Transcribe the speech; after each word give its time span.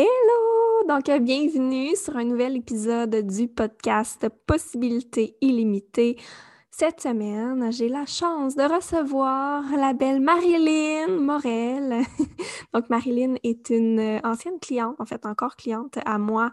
Hello! 0.00 0.86
Donc, 0.86 1.10
bienvenue 1.22 1.96
sur 1.96 2.16
un 2.16 2.22
nouvel 2.22 2.56
épisode 2.56 3.16
du 3.26 3.48
podcast 3.48 4.28
Possibilités 4.46 5.34
illimitées. 5.40 6.16
Cette 6.80 7.00
semaine, 7.00 7.72
j'ai 7.72 7.88
la 7.88 8.06
chance 8.06 8.54
de 8.54 8.62
recevoir 8.62 9.64
la 9.76 9.94
belle 9.94 10.20
Marilyn 10.20 11.08
Morel. 11.18 12.04
Donc, 12.72 12.88
Marilyn 12.88 13.34
est 13.42 13.70
une 13.70 13.98
euh, 13.98 14.20
ancienne 14.22 14.60
cliente, 14.60 14.94
en 15.00 15.04
fait, 15.04 15.26
encore 15.26 15.56
cliente 15.56 15.98
à 16.06 16.18
moi, 16.18 16.52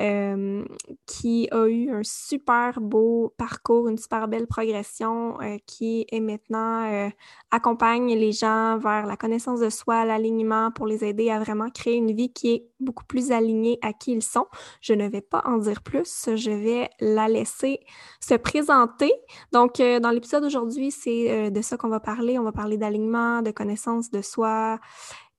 euh, 0.00 0.64
qui 1.06 1.48
a 1.50 1.66
eu 1.66 1.90
un 1.90 2.04
super 2.04 2.80
beau 2.80 3.34
parcours, 3.36 3.88
une 3.88 3.98
super 3.98 4.28
belle 4.28 4.46
progression, 4.46 5.40
euh, 5.40 5.56
qui 5.66 6.06
est 6.08 6.20
maintenant 6.20 7.10
accompagne 7.50 8.14
les 8.14 8.30
gens 8.30 8.78
vers 8.78 9.06
la 9.06 9.16
connaissance 9.16 9.58
de 9.58 9.70
soi, 9.70 10.04
l'alignement 10.04 10.70
pour 10.70 10.86
les 10.86 11.04
aider 11.04 11.30
à 11.30 11.40
vraiment 11.40 11.70
créer 11.70 11.94
une 11.94 12.12
vie 12.12 12.32
qui 12.32 12.52
est 12.52 12.68
beaucoup 12.78 13.04
plus 13.04 13.32
alignée 13.32 13.78
à 13.82 13.92
qui 13.92 14.12
ils 14.12 14.22
sont. 14.22 14.46
Je 14.80 14.92
ne 14.92 15.08
vais 15.08 15.20
pas 15.20 15.42
en 15.46 15.58
dire 15.58 15.82
plus, 15.82 16.28
je 16.34 16.50
vais 16.50 16.90
la 17.00 17.28
laisser 17.28 17.80
se 18.20 18.34
présenter. 18.34 19.12
Donc, 19.52 19.63
donc, 19.64 19.80
euh, 19.80 19.98
dans 19.98 20.10
l'épisode 20.10 20.42
d'aujourd'hui, 20.42 20.90
c'est 20.90 21.30
euh, 21.30 21.48
de 21.48 21.62
ça 21.62 21.78
qu'on 21.78 21.88
va 21.88 21.98
parler. 21.98 22.38
On 22.38 22.42
va 22.42 22.52
parler 22.52 22.76
d'alignement, 22.76 23.40
de 23.40 23.50
connaissance 23.50 24.10
de 24.10 24.20
soi 24.20 24.78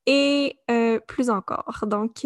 et 0.08 0.58
euh, 0.72 1.00
plus 1.00 1.30
encore. 1.30 1.86
Donc, 1.86 2.24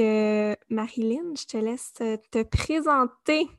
Marilyn, 0.69 1.33
je 1.37 1.45
te 1.45 1.57
laisse 1.57 1.91
te 1.93 2.43
présenter. 2.43 3.49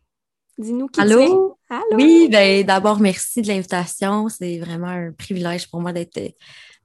Dis-nous 0.57 0.87
qui 0.87 1.03
Allô? 1.03 1.19
tu 1.19 1.23
es. 1.23 1.77
Allô? 1.77 1.97
Oui, 1.97 2.29
ben, 2.31 2.65
d'abord, 2.65 2.99
merci 2.99 3.43
de 3.43 3.49
l'invitation. 3.49 4.31
C'est 4.31 4.59
vraiment 4.59 4.89
un 4.89 5.13
privilège 5.13 5.71
pour 5.71 5.83
moi 5.83 5.93
d'être 5.93 6.19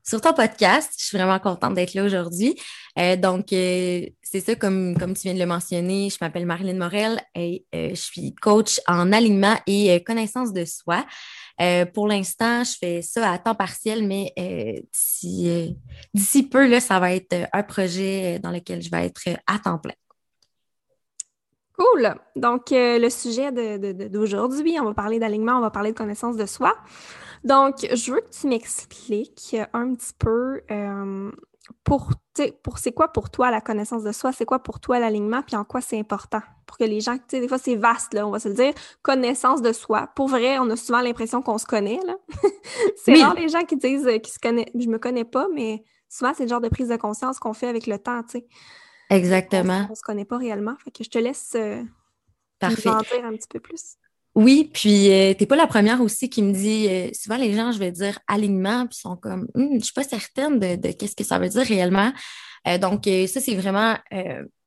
sur 0.07 0.21
ton 0.21 0.33
podcast. 0.33 0.93
Je 0.97 1.05
suis 1.05 1.17
vraiment 1.17 1.39
contente 1.39 1.73
d'être 1.73 1.93
là 1.93 2.03
aujourd'hui. 2.03 2.55
donc, 3.17 3.45
c'est 3.49 4.39
ça, 4.45 4.55
comme, 4.55 4.97
comme 4.97 5.13
tu 5.13 5.23
viens 5.23 5.33
de 5.33 5.39
le 5.39 5.45
mentionner, 5.45 6.09
je 6.09 6.17
m'appelle 6.21 6.45
Marilyn 6.45 6.77
Morel 6.77 7.19
et 7.33 7.65
je 7.73 7.95
suis 7.95 8.33
coach 8.35 8.79
en 8.87 9.11
alignement 9.11 9.55
et 9.67 10.03
connaissance 10.03 10.53
de 10.53 10.65
soi. 10.65 11.05
Euh, 11.61 11.85
pour 11.85 12.07
l'instant, 12.07 12.63
je 12.63 12.73
fais 12.77 13.01
ça 13.01 13.31
à 13.31 13.37
temps 13.37 13.55
partiel, 13.55 14.05
mais 14.05 14.33
euh, 14.37 14.81
euh, 15.25 15.67
d'ici 16.13 16.43
peu, 16.43 16.67
là, 16.67 16.79
ça 16.79 16.99
va 16.99 17.13
être 17.13 17.47
un 17.53 17.63
projet 17.63 18.39
dans 18.39 18.51
lequel 18.51 18.81
je 18.81 18.89
vais 18.91 19.05
être 19.05 19.29
à 19.47 19.59
temps 19.59 19.79
plein. 19.79 19.93
Cool. 21.77 22.15
Donc, 22.35 22.67
le 22.71 23.09
sujet 23.09 23.51
d'aujourd'hui, 24.09 24.77
on 24.79 24.85
va 24.85 24.93
parler 24.93 25.19
d'alignement, 25.19 25.57
on 25.57 25.61
va 25.61 25.71
parler 25.71 25.91
de 25.91 25.97
connaissance 25.97 26.37
de 26.37 26.45
soi. 26.45 26.73
Donc, 27.43 27.87
je 27.93 28.11
veux 28.11 28.21
que 28.21 28.29
tu 28.29 28.47
m'expliques 28.47 29.55
un 29.73 29.93
petit 29.93 30.13
peu 30.17 30.61
pour, 31.83 32.11
pour 32.63 32.77
c'est 32.77 32.91
quoi 32.91 33.09
pour 33.09 33.29
toi 33.29 33.51
la 33.51 33.61
connaissance 33.61 34.03
de 34.03 34.11
soi, 34.11 34.31
c'est 34.31 34.45
quoi 34.45 34.59
pour 34.59 34.79
toi 34.79 34.99
l'alignement, 34.99 35.41
puis 35.41 35.55
en 35.55 35.63
quoi 35.63 35.81
c'est 35.81 35.99
important? 35.99 36.41
Pour 36.65 36.77
que 36.77 36.83
les 36.83 37.01
gens, 37.01 37.15
tu 37.17 37.23
sais, 37.29 37.39
des 37.39 37.47
fois 37.47 37.57
c'est 37.57 37.75
vaste, 37.75 38.13
là, 38.13 38.27
on 38.27 38.31
va 38.31 38.39
se 38.39 38.49
le 38.49 38.55
dire, 38.55 38.73
connaissance 39.01 39.61
de 39.61 39.71
soi. 39.71 40.09
Pour 40.15 40.27
vrai, 40.27 40.59
on 40.59 40.69
a 40.69 40.75
souvent 40.75 41.01
l'impression 41.01 41.41
qu'on 41.41 41.57
se 41.57 41.65
connaît, 41.65 41.99
là. 42.05 42.15
c'est 42.97 43.21
rare 43.21 43.35
les 43.35 43.49
gens 43.49 43.63
qui 43.63 43.77
disent 43.77 44.07
euh, 44.07 44.17
qu'ils 44.17 44.33
se 44.33 44.39
connaissent, 44.39 44.69
je 44.75 44.87
me 44.87 44.97
connais 44.97 45.25
pas, 45.25 45.47
mais 45.53 45.83
souvent 46.09 46.33
c'est 46.35 46.43
le 46.43 46.49
genre 46.49 46.61
de 46.61 46.69
prise 46.69 46.89
de 46.89 46.97
conscience 46.97 47.39
qu'on 47.39 47.53
fait 47.53 47.67
avec 47.67 47.87
le 47.87 47.97
temps, 47.97 48.21
tu 48.23 48.39
sais. 48.39 48.47
Exactement. 49.09 49.85
On, 49.87 49.91
ne 49.91 49.95
se 49.95 50.01
connaît 50.01 50.25
pas 50.25 50.37
réellement. 50.37 50.75
Fait 50.83 50.91
que 50.91 51.03
je 51.03 51.09
te 51.09 51.17
laisse 51.17 51.53
euh, 51.55 51.83
Parfait. 52.59 52.89
en 52.89 53.01
dire 53.01 53.25
un 53.25 53.35
petit 53.35 53.47
peu 53.49 53.59
plus. 53.59 53.97
Oui, 54.35 54.69
puis 54.73 55.11
euh, 55.13 55.33
t'es 55.33 55.45
pas 55.45 55.55
la 55.55 55.65
première 55.65 56.01
aussi 56.01 56.29
qui 56.29 56.41
me 56.41 56.51
dit, 56.51 56.87
euh, 56.89 57.09
souvent 57.13 57.37
les 57.37 57.53
gens, 57.53 57.71
je 57.71 57.79
vais 57.79 57.91
dire 57.91 58.19
alignement, 58.27 58.85
puis 58.85 58.97
sont 58.97 59.15
comme, 59.15 59.47
hum, 59.55 59.79
je 59.79 59.85
suis 59.85 59.93
pas 59.93 60.03
certaine 60.03 60.59
de, 60.59 60.91
qu'est-ce 60.91 61.15
que 61.15 61.23
ça 61.23 61.39
veut 61.39 61.47
dire 61.47 61.63
réellement. 61.63 62.11
Euh, 62.67 62.77
donc, 62.77 63.05
ça, 63.05 63.39
c'est 63.39 63.55
vraiment 63.55 63.95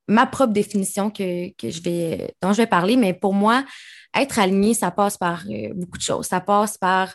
ma 0.06 0.24
propre 0.24 0.54
définition 0.54 1.10
que, 1.10 1.50
que 1.56 1.68
je 1.68 1.82
vais, 1.82 2.34
dont 2.40 2.52
je 2.52 2.58
vais 2.58 2.66
parler, 2.66 2.96
mais 2.96 3.12
pour 3.12 3.34
moi, 3.34 3.62
être 4.16 4.38
aligné, 4.38 4.72
ça 4.72 4.90
passe 4.90 5.18
par 5.18 5.44
beaucoup 5.74 5.98
de 5.98 6.02
choses. 6.02 6.26
Ça 6.26 6.40
passe 6.40 6.78
par, 6.78 7.14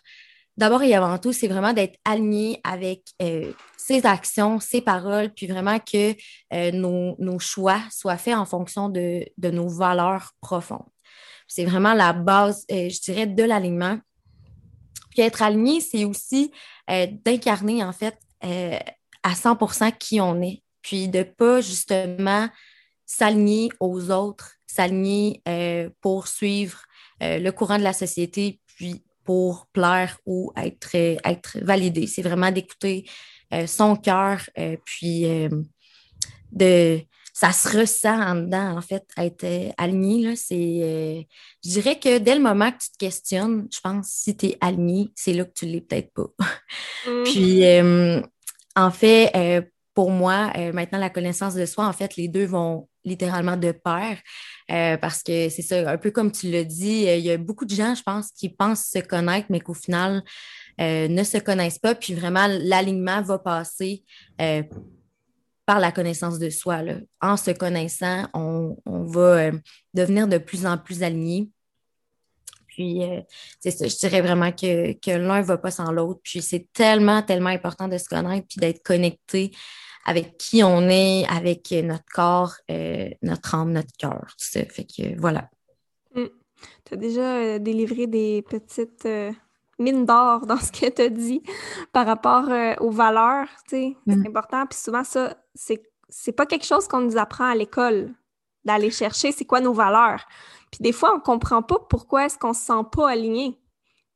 d'abord 0.57 0.83
et 0.83 0.93
avant 0.93 1.17
tout, 1.17 1.33
c'est 1.33 1.47
vraiment 1.47 1.73
d'être 1.73 1.99
aligné 2.05 2.59
avec 2.63 3.01
ses 3.77 4.05
actions, 4.05 4.59
ses 4.59 4.81
paroles, 4.81 5.29
puis 5.33 5.47
vraiment 5.47 5.79
que 5.79 6.15
nos, 6.71 7.15
nos, 7.19 7.39
choix 7.39 7.81
soient 7.91 8.17
faits 8.17 8.35
en 8.35 8.45
fonction 8.45 8.89
de, 8.89 9.25
nos 9.41 9.67
valeurs 9.67 10.31
profondes. 10.41 10.87
C'est 11.47 11.65
vraiment 11.65 11.93
la 11.93 12.13
base, 12.13 12.65
euh, 12.71 12.89
je 12.89 12.99
dirais, 13.01 13.27
de 13.27 13.43
l'alignement. 13.43 13.99
Puis 15.11 15.21
être 15.21 15.43
aligné, 15.43 15.81
c'est 15.81 16.05
aussi 16.05 16.51
euh, 16.89 17.07
d'incarner, 17.23 17.83
en 17.83 17.93
fait, 17.93 18.17
euh, 18.43 18.79
à 19.21 19.33
100% 19.33 19.95
qui 19.97 20.19
on 20.19 20.41
est. 20.41 20.63
Puis 20.81 21.07
de 21.07 21.19
ne 21.19 21.23
pas, 21.23 21.61
justement, 21.61 22.49
s'aligner 23.05 23.69
aux 23.79 24.09
autres, 24.09 24.55
s'aligner 24.65 25.43
pour 26.01 26.27
suivre 26.27 26.81
le 27.21 27.51
courant 27.51 27.77
de 27.77 27.83
la 27.83 27.93
société, 27.93 28.59
puis 28.65 29.05
pour 29.23 29.67
plaire 29.73 30.17
ou 30.25 30.51
être, 30.57 30.95
être 30.95 31.57
validé. 31.61 32.07
C'est 32.07 32.21
vraiment 32.21 32.51
d'écouter 32.51 33.05
son 33.67 33.95
cœur, 33.95 34.49
puis 34.85 35.25
de 36.51 37.05
ça 37.33 37.51
se 37.51 37.77
ressent 37.77 38.21
en 38.21 38.35
dedans, 38.35 38.77
en 38.77 38.81
fait, 38.81 39.03
être 39.17 39.43
euh, 39.43 39.71
aligné. 39.77 40.35
c'est, 40.35 40.53
euh, 40.55 41.21
je 41.65 41.69
dirais 41.71 41.99
que 41.99 42.19
dès 42.19 42.35
le 42.35 42.41
moment 42.41 42.71
que 42.71 42.77
tu 42.77 42.91
te 42.91 42.97
questionnes, 42.97 43.67
je 43.73 43.79
pense, 43.79 44.07
si 44.07 44.37
tu 44.37 44.45
es 44.47 44.57
aligné, 44.61 45.09
c'est 45.15 45.33
là 45.33 45.43
que 45.43 45.53
tu 45.53 45.65
l'es 45.65 45.81
peut-être 45.81 46.13
pas. 46.13 46.29
Mm. 47.05 47.23
Puis, 47.25 47.65
euh, 47.65 48.21
en 48.77 48.89
fait, 48.89 49.61
pour 49.93 50.09
moi, 50.09 50.53
maintenant, 50.71 50.99
la 50.99 51.09
connaissance 51.09 51.53
de 51.53 51.65
soi, 51.65 51.85
en 51.85 51.91
fait, 51.91 52.15
les 52.15 52.29
deux 52.29 52.45
vont 52.45 52.87
littéralement 53.03 53.57
de 53.57 53.73
pair. 53.73 54.19
Parce 54.67 55.23
que 55.23 55.49
c'est 55.49 55.61
ça, 55.61 55.89
un 55.89 55.97
peu 55.97 56.11
comme 56.11 56.31
tu 56.31 56.49
l'as 56.49 56.63
dit, 56.63 57.05
il 57.07 57.19
y 57.19 57.31
a 57.31 57.37
beaucoup 57.37 57.65
de 57.65 57.73
gens, 57.75 57.95
je 57.95 58.03
pense, 58.03 58.31
qui 58.31 58.49
pensent 58.49 58.85
se 58.85 58.99
connaître, 58.99 59.47
mais 59.49 59.59
qu'au 59.59 59.73
final, 59.73 60.23
ne 60.79 61.23
se 61.23 61.37
connaissent 61.37 61.79
pas. 61.79 61.95
Puis 61.95 62.13
vraiment, 62.13 62.47
l'alignement 62.47 63.21
va 63.21 63.39
passer 63.39 64.03
par 65.65 65.79
la 65.79 65.91
connaissance 65.91 66.39
de 66.39 66.49
soi. 66.49 66.81
En 67.21 67.37
se 67.37 67.51
connaissant, 67.51 68.27
on, 68.33 68.75
va 68.85 69.21
euh, 69.21 69.51
devenir 69.93 70.27
de 70.27 70.37
plus 70.37 70.65
en 70.65 70.77
plus 70.77 71.03
aligné. 71.03 71.49
Puis, 72.67 73.03
euh, 73.03 73.21
c'est 73.59 73.71
ça, 73.71 73.87
je 73.87 73.95
dirais 73.97 74.21
vraiment 74.21 74.51
que, 74.51 74.95
l'un 75.17 75.39
ne 75.39 75.45
va 75.45 75.57
pas 75.57 75.71
sans 75.71 75.91
l'autre. 75.91 76.19
Puis, 76.23 76.41
c'est 76.41 76.67
tellement, 76.73 77.21
tellement 77.21 77.49
important 77.49 77.87
de 77.87 77.97
se 77.97 78.09
connaître 78.09 78.47
puis 78.47 78.59
d'être 78.59 78.83
connecté 78.83 79.51
avec 80.05 80.37
qui 80.37 80.63
on 80.63 80.89
est, 80.89 81.25
avec 81.29 81.71
notre 81.83 82.05
corps, 82.13 82.55
euh, 82.69 83.09
notre 83.21 83.55
âme, 83.55 83.71
notre 83.71 83.91
cœur. 83.97 84.25
Fait 84.39 84.85
que 84.85 85.19
voilà. 85.19 85.49
Mm. 86.15 86.25
Tu 86.85 86.93
as 86.93 86.97
déjà 86.97 87.59
délivré 87.59 88.07
des 88.07 88.41
petites 88.41 89.07
mine 89.79 90.05
d'or 90.05 90.45
dans 90.45 90.57
ce 90.57 90.71
que 90.71 90.89
tu 90.89 91.01
as 91.01 91.09
dit 91.09 91.43
par 91.91 92.05
rapport 92.05 92.49
euh, 92.49 92.73
aux 92.79 92.91
valeurs, 92.91 93.47
tu 93.67 93.75
sais, 93.75 93.97
c'est 94.07 94.15
mm. 94.15 94.27
important. 94.27 94.65
Puis 94.65 94.79
souvent, 94.79 95.03
ça, 95.03 95.35
c'est, 95.55 95.83
c'est 96.09 96.31
pas 96.31 96.45
quelque 96.45 96.65
chose 96.65 96.87
qu'on 96.87 97.01
nous 97.01 97.17
apprend 97.17 97.45
à 97.45 97.55
l'école, 97.55 98.13
d'aller 98.65 98.91
chercher 98.91 99.31
c'est 99.31 99.45
quoi 99.45 99.59
nos 99.59 99.73
valeurs. 99.73 100.25
Puis 100.71 100.79
des 100.81 100.91
fois, 100.91 101.13
on 101.15 101.19
comprend 101.19 101.61
pas 101.61 101.79
pourquoi 101.89 102.25
est-ce 102.25 102.37
qu'on 102.37 102.53
se 102.53 102.61
sent 102.61 102.83
pas 102.91 103.09
aligné, 103.09 103.59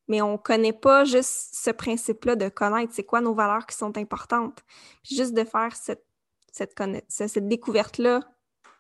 mais 0.07 0.21
on 0.21 0.37
connaît 0.37 0.73
pas 0.73 1.05
juste 1.05 1.49
ce 1.53 1.71
principe-là 1.71 2.35
de 2.35 2.49
connaître 2.49 2.93
c'est 2.93 3.03
quoi 3.03 3.21
nos 3.21 3.33
valeurs 3.33 3.65
qui 3.65 3.75
sont 3.75 3.97
importantes. 3.97 4.59
Puis 5.03 5.15
juste 5.15 5.33
de 5.33 5.43
faire 5.43 5.75
cette, 5.75 6.03
cette, 6.51 6.73
cette 7.07 7.47
découverte-là, 7.47 8.21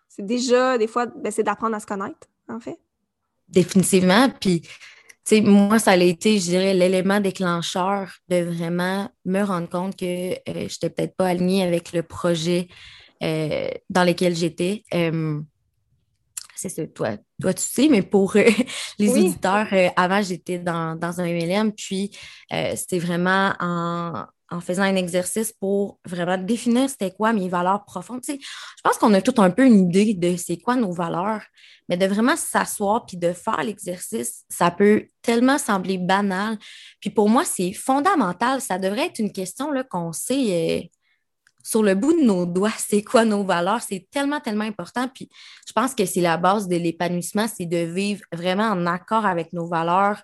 c'est 0.07 0.25
déjà, 0.25 0.77
des 0.77 0.87
fois, 0.87 1.05
ben, 1.05 1.31
c'est 1.31 1.43
d'apprendre 1.43 1.75
à 1.75 1.79
se 1.79 1.85
connaître, 1.85 2.27
en 2.47 2.59
fait. 2.59 2.79
Définitivement. 3.49 4.29
Puis 4.39 4.63
moi, 5.43 5.79
ça 5.79 5.91
a 5.91 5.95
été, 5.97 6.39
je 6.39 6.45
dirais, 6.45 6.73
l'élément 6.73 7.19
déclencheur 7.19 8.11
de 8.29 8.43
vraiment 8.43 9.09
me 9.25 9.43
rendre 9.43 9.69
compte 9.69 9.95
que 9.95 10.31
euh, 10.33 10.35
je 10.45 10.61
n'étais 10.61 10.89
peut-être 10.89 11.15
pas 11.15 11.27
alignée 11.27 11.63
avec 11.63 11.91
le 11.91 12.03
projet 12.03 12.67
euh, 13.23 13.69
dans 13.89 14.03
lequel 14.03 14.35
j'étais. 14.35 14.83
Euh, 14.93 15.41
c'est 16.57 16.69
ça, 16.69 16.85
toi, 16.87 17.17
toi, 17.41 17.53
tu 17.53 17.63
sais, 17.63 17.87
mais 17.89 18.01
pour 18.01 18.35
les 18.99 19.09
auditeurs, 19.09 19.67
avant, 19.95 20.21
j'étais 20.21 20.59
dans, 20.59 20.95
dans, 20.95 21.21
un 21.21 21.25
MLM, 21.25 21.71
puis 21.71 22.11
c'était 22.75 22.99
vraiment 22.99 23.53
en, 23.59 24.25
en 24.49 24.61
faisant 24.61 24.83
un 24.83 24.95
exercice 24.95 25.51
pour 25.51 25.99
vraiment 26.05 26.37
définir 26.37 26.89
c'était 26.89 27.11
quoi 27.11 27.33
mes 27.33 27.49
valeurs 27.49 27.83
profondes. 27.85 28.21
je 28.27 28.35
pense 28.83 28.97
qu'on 28.97 29.13
a 29.13 29.21
tout 29.21 29.41
un 29.41 29.49
peu 29.49 29.65
une 29.65 29.89
idée 29.89 30.13
de 30.13 30.37
c'est 30.37 30.57
quoi 30.57 30.75
nos 30.75 30.91
valeurs, 30.91 31.43
mais 31.89 31.97
de 31.97 32.05
vraiment 32.05 32.35
s'asseoir 32.35 33.05
puis 33.05 33.17
de 33.17 33.33
faire 33.33 33.61
l'exercice, 33.63 34.45
ça 34.49 34.71
peut 34.71 35.07
tellement 35.21 35.57
sembler 35.57 35.97
banal. 35.97 36.57
Puis 37.01 37.09
pour 37.09 37.29
moi, 37.29 37.43
c'est 37.43 37.73
fondamental. 37.73 38.61
Ça 38.61 38.77
devrait 38.79 39.07
être 39.07 39.19
une 39.19 39.31
question 39.31 39.71
qu'on 39.89 40.13
sait 40.13 40.83
euh, 40.83 40.87
sur 41.67 41.83
le 41.83 41.95
bout 41.95 42.13
de 42.13 42.25
nos 42.25 42.45
doigts, 42.45 42.71
c'est 42.77 43.03
quoi 43.03 43.25
nos 43.25 43.43
valeurs? 43.43 43.81
C'est 43.81 44.07
tellement, 44.09 44.39
tellement 44.39 44.63
important. 44.63 45.09
Puis 45.09 45.27
je 45.67 45.73
pense 45.73 45.93
que 45.93 46.05
c'est 46.05 46.21
la 46.21 46.37
base 46.37 46.69
de 46.69 46.77
l'épanouissement, 46.77 47.45
c'est 47.49 47.65
de 47.65 47.79
vivre 47.79 48.21
vraiment 48.31 48.69
en 48.69 48.85
accord 48.85 49.25
avec 49.25 49.51
nos 49.51 49.67
valeurs. 49.67 50.23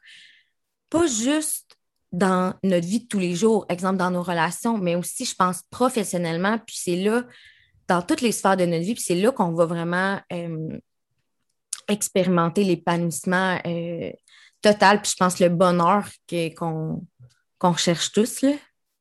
Pas 0.90 1.06
juste 1.06 1.75
dans 2.13 2.54
notre 2.63 2.88
vie 2.88 3.01
de 3.01 3.07
tous 3.07 3.19
les 3.19 3.36
jours, 3.36 3.66
exemple 3.68 3.98
dans 3.98 4.10
nos 4.10 4.24
relations, 4.24 4.78
mais 4.78 4.95
aussi, 4.95 5.25
je 5.25 5.36
pense, 5.36 5.63
professionnellement. 5.69 6.60
Puis 6.60 6.78
c'est 6.80 6.95
là 6.95 7.24
dans 7.89 8.01
toutes 8.01 8.22
les 8.22 8.31
sphères 8.31 8.56
de 8.56 8.66
notre 8.66 8.86
vie. 8.86 8.94
Puis 8.94 9.04
c'est 9.04 9.16
là 9.16 9.34
qu'on 9.34 9.51
va 9.51 9.66
vraiment 9.66 10.22
euh, 10.31 10.80
expérimenter 11.89 12.63
l'épanouissement 12.63 13.60
euh, 13.66 14.13
total. 14.62 15.01
Puis 15.01 15.12
je 15.12 15.18
pense 15.18 15.42
le 15.42 15.50
bonheur 15.50 16.07
qu'on 16.56 17.06
qu'on 17.60 17.75
cherche 17.75 18.13
tous. 18.13 18.46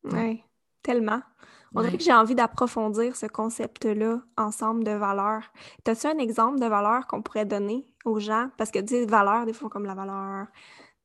Oui, 0.03 0.43
tellement. 0.81 1.21
On 1.75 1.81
dirait 1.81 1.97
que 1.97 2.03
j'ai 2.03 2.13
envie 2.13 2.35
d'approfondir 2.35 3.15
ce 3.15 3.25
concept-là 3.25 4.21
ensemble 4.37 4.83
de 4.83 4.91
valeurs. 4.91 5.51
As-tu 5.87 6.07
un 6.07 6.19
exemple 6.19 6.59
de 6.59 6.65
valeur 6.67 7.07
qu'on 7.07 7.21
pourrait 7.21 7.45
donner 7.45 7.85
aux 8.05 8.19
gens? 8.19 8.49
Parce 8.57 8.69
que, 8.69 8.79
tu 8.79 8.93
sais, 8.93 9.05
valeurs, 9.05 9.45
des 9.45 9.53
fois, 9.53 9.69
comme 9.69 9.85
la 9.85 9.95
valeur. 9.95 10.47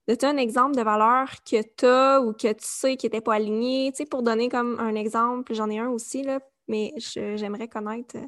As-tu 0.09 0.26
un 0.26 0.37
exemple 0.37 0.76
de 0.76 0.82
valeur 0.82 1.29
que 1.44 1.62
tu 1.62 1.87
as 1.87 2.20
ou 2.20 2.32
que 2.32 2.53
tu 2.53 2.65
sais 2.65 2.97
qui 2.97 3.06
n'était 3.06 3.20
pas 3.20 3.35
aligné? 3.35 3.93
Tu 3.93 3.99
sais, 3.99 4.06
pour 4.06 4.23
donner 4.23 4.49
comme 4.49 4.79
un 4.79 4.94
exemple, 4.94 5.55
j'en 5.55 5.70
ai 5.70 5.79
un 5.79 5.88
aussi, 5.88 6.23
là, 6.23 6.41
mais 6.67 6.93
j'aimerais 6.97 7.69
connaître. 7.69 8.17
Euh, 8.17 8.26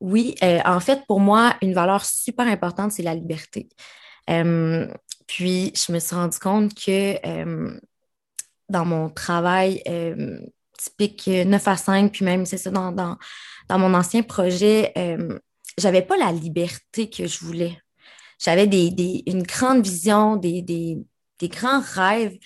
oui, 0.00 0.34
euh, 0.42 0.60
en 0.66 0.80
fait, 0.80 1.06
pour 1.06 1.20
moi, 1.20 1.54
une 1.62 1.72
valeur 1.72 2.04
super 2.04 2.46
importante, 2.46 2.92
c'est 2.92 3.02
la 3.02 3.14
liberté. 3.14 3.68
Euh, 4.28 4.86
puis, 5.26 5.72
je 5.74 5.92
me 5.92 5.98
suis 5.98 6.14
rendu 6.14 6.38
compte 6.38 6.74
que 6.74 7.14
dans 8.68 8.84
mon 8.84 9.08
travail 9.10 9.82
typique 10.78 11.26
9 11.26 11.68
à 11.68 11.76
5, 11.76 12.12
puis 12.12 12.24
même, 12.24 12.46
c'est 12.46 12.58
ça, 12.58 12.70
dans, 12.70 12.92
dans, 12.92 13.18
mon 13.78 13.94
ancien 13.94 14.22
projet, 14.22 14.92
j'avais 15.78 16.02
pas 16.02 16.16
la 16.16 16.32
liberté 16.32 17.08
que 17.10 17.26
je 17.26 17.38
voulais. 17.40 17.78
J'avais 18.38 18.66
des, 18.66 19.22
une 19.26 19.42
grande 19.42 19.84
vision, 19.84 20.36
des, 20.36 20.62
des, 20.62 21.48
grands 21.48 21.80
rêves, 21.80 22.36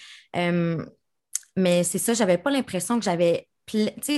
mais 1.56 1.84
c'est 1.84 1.98
ça, 1.98 2.14
j'avais 2.14 2.38
pas 2.38 2.50
l'impression 2.50 2.98
que 2.98 3.04
j'avais 3.04 3.48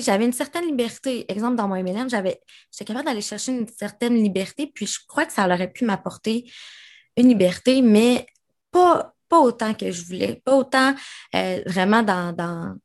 j'avais 0.00 0.24
une 0.24 0.32
certaine 0.32 0.66
liberté. 0.66 1.30
Exemple, 1.30 1.56
dans 1.56 1.68
mon 1.68 1.82
MLM, 1.82 2.08
j'avais, 2.08 2.40
j'étais 2.70 2.84
capable 2.84 3.06
d'aller 3.06 3.20
chercher 3.20 3.52
une 3.52 3.68
certaine 3.68 4.14
liberté, 4.14 4.70
puis 4.72 4.86
je 4.86 4.98
crois 5.06 5.26
que 5.26 5.32
ça 5.32 5.44
aurait 5.46 5.70
pu 5.70 5.84
m'apporter 5.84 6.50
une 7.16 7.28
liberté, 7.28 7.82
mais 7.82 8.26
pas, 8.70 9.14
pas 9.28 9.40
autant 9.40 9.74
que 9.74 9.90
je 9.90 10.04
voulais, 10.04 10.40
pas 10.44 10.54
autant 10.54 10.94
euh, 11.34 11.62
vraiment 11.66 12.02
dans, 12.02 12.32
dans, 12.32 12.76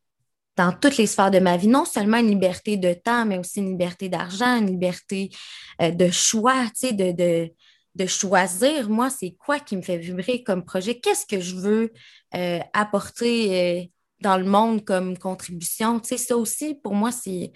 dans, 0.56 0.72
toutes 0.72 0.98
les 0.98 1.08
sphères 1.08 1.32
de 1.32 1.40
ma 1.40 1.58
vie. 1.58 1.68
Non 1.68 1.86
seulement 1.86 2.18
une 2.18 2.30
liberté 2.30 2.78
de 2.78 2.94
temps, 2.94 3.26
mais 3.26 3.38
aussi 3.38 3.60
une 3.60 3.72
liberté 3.72 4.10
d'argent, 4.10 4.58
une 4.58 4.68
liberté 4.68 5.30
euh, 5.82 5.92
de 5.92 6.10
choix, 6.10 6.66
tu 6.66 6.88
sais, 6.88 6.94
de, 6.94 7.12
de, 7.12 7.52
de, 7.96 8.06
choisir, 8.06 8.90
moi, 8.90 9.10
c'est 9.10 9.32
quoi 9.32 9.60
qui 9.60 9.78
me 9.78 9.82
fait 9.82 9.98
vibrer 9.98 10.44
comme 10.44 10.64
projet, 10.64 11.00
qu'est-ce 11.00 11.26
que 11.26 11.40
je 11.40 11.56
veux 11.56 11.94
euh, 12.36 12.60
apporter 12.74 13.92
dans 14.22 14.38
le 14.38 14.46
monde 14.46 14.84
comme 14.86 15.18
contribution? 15.18 16.00
Tu 16.00 16.10
sais, 16.10 16.18
ça 16.18 16.38
aussi, 16.38 16.76
pour 16.76 16.94
moi, 16.94 17.12
c'est, 17.12 17.52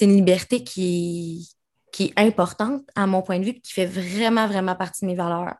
une 0.00 0.16
liberté 0.16 0.64
qui, 0.64 1.48
qui 1.92 2.04
est 2.04 2.20
importante 2.20 2.82
à 2.96 3.06
mon 3.06 3.22
point 3.22 3.38
de 3.38 3.44
vue, 3.44 3.60
qui 3.60 3.72
fait 3.72 3.86
vraiment, 3.86 4.48
vraiment 4.48 4.74
partie 4.74 5.04
de 5.04 5.10
mes 5.10 5.16
valeurs. 5.16 5.54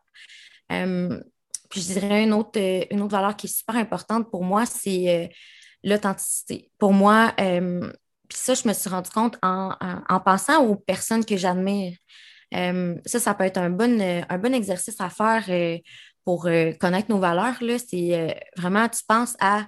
Euh, 0.71 1.21
puis 1.69 1.81
je 1.81 1.93
dirais 1.93 2.23
une 2.23 2.33
autre, 2.33 2.59
une 2.91 3.01
autre 3.01 3.11
valeur 3.11 3.35
qui 3.35 3.47
est 3.47 3.55
super 3.55 3.75
importante 3.75 4.29
pour 4.29 4.43
moi, 4.43 4.65
c'est 4.65 5.09
euh, 5.09 5.27
l'authenticité. 5.85 6.69
Pour 6.77 6.91
moi, 6.91 7.33
euh, 7.39 7.89
puis 8.27 8.37
ça, 8.37 8.55
je 8.55 8.67
me 8.67 8.73
suis 8.73 8.89
rendu 8.89 9.09
compte 9.09 9.37
en, 9.41 9.71
en, 10.09 10.19
pensant 10.19 10.65
aux 10.65 10.75
personnes 10.75 11.23
que 11.23 11.37
j'admire. 11.37 11.95
ça, 12.51 13.19
ça 13.19 13.33
peut 13.35 13.43
être 13.45 13.57
un 13.57 13.69
bon, 13.69 14.01
un 14.27 14.37
bon 14.37 14.53
exercice 14.53 14.99
à 14.99 15.09
faire 15.09 15.45
pour 16.23 16.49
connaître 16.79 17.09
nos 17.09 17.19
valeurs. 17.19 17.55
C'est 17.87 18.35
vraiment, 18.57 18.89
tu 18.89 19.03
penses 19.07 19.35
à 19.39 19.67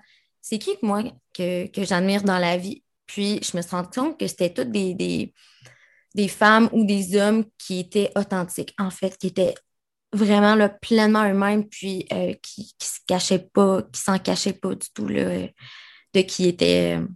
c'est 0.49 0.59
qui 0.59 0.79
que 0.79 0.85
moi 0.85 1.03
que, 1.33 1.69
j'admire 1.83 2.23
dans 2.23 2.39
la 2.39 2.57
vie? 2.57 2.83
Puis 3.05 3.41
je 3.43 3.57
me 3.57 3.61
suis 3.61 3.71
rendu 3.71 3.89
compte 3.89 4.17
que 4.17 4.27
c'était 4.27 4.53
toutes 4.53 4.71
des, 4.71 4.93
des, 4.93 6.27
femmes 6.29 6.69
ou 6.71 6.85
des 6.85 7.17
hommes 7.17 7.43
qui 7.57 7.79
étaient 7.79 8.11
authentiques, 8.15 8.73
en 8.79 8.89
fait, 8.89 9.17
qui 9.17 9.27
étaient 9.27 9.55
vraiment 10.13 10.55
là, 10.55 10.69
pleinement 10.69 11.29
eux-mêmes, 11.29 11.67
puis 11.67 12.07
euh, 12.13 12.33
qui 12.41 12.61
ne 12.61 12.85
se 12.85 12.99
cachaient 13.05 13.47
pas, 13.53 13.83
qui 13.91 14.01
s'en 14.01 14.17
cachaient 14.19 14.53
pas 14.53 14.73
du 14.73 14.87
tout 14.93 15.07
là, 15.07 15.47
de 16.21 16.27
qui 16.27 16.47
étaient. 16.47 16.97
Euh. 16.97 17.07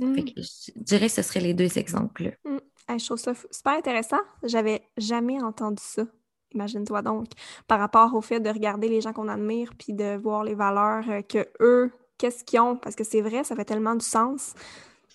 Mm. 0.00 0.16
je 0.36 0.72
dirais 0.76 1.06
que 1.06 1.12
ce 1.12 1.22
seraient 1.22 1.40
les 1.40 1.54
deux 1.54 1.78
exemples. 1.78 2.36
Mm. 2.44 2.58
je 2.98 3.04
trouve 3.04 3.18
ça 3.18 3.32
super 3.50 3.74
intéressant. 3.74 4.20
J'avais 4.42 4.82
jamais 4.96 5.40
entendu 5.42 5.82
ça. 5.84 6.04
Imagine-toi 6.52 7.02
donc, 7.02 7.28
par 7.68 7.78
rapport 7.78 8.12
au 8.14 8.20
fait 8.20 8.40
de 8.40 8.50
regarder 8.50 8.88
les 8.88 9.00
gens 9.00 9.12
qu'on 9.12 9.28
admire 9.28 9.70
puis 9.78 9.92
de 9.92 10.16
voir 10.16 10.42
les 10.42 10.54
valeurs 10.54 11.08
euh, 11.08 11.22
que 11.22 11.46
eux 11.60 11.92
qu'est-ce 12.18 12.44
qu'ils 12.44 12.60
ont, 12.60 12.76
parce 12.76 12.94
que 12.94 13.04
c'est 13.04 13.22
vrai, 13.22 13.44
ça 13.44 13.56
fait 13.56 13.64
tellement 13.64 13.94
du 13.94 14.04
sens. 14.04 14.52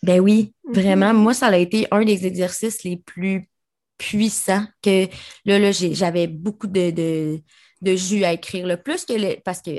Ben 0.02 0.20
oui, 0.20 0.54
mhm. 0.66 0.74
vraiment. 0.74 1.14
Moi, 1.14 1.34
ça 1.34 1.48
a 1.48 1.58
été 1.58 1.88
un 1.92 2.04
des 2.04 2.26
exercices 2.26 2.84
les 2.84 2.98
plus 2.98 3.48
puissants 3.98 4.66
que 4.82 5.08
là, 5.46 5.60
là 5.60 5.72
j'avais 5.72 6.28
beaucoup 6.28 6.68
de, 6.68 6.92
de, 6.92 7.42
jus 7.84 8.24
à 8.24 8.34
écrire. 8.34 8.66
Le 8.66 8.78
plus 8.78 9.06
que 9.06 9.14
le, 9.14 9.40
parce 9.44 9.62
que 9.62 9.72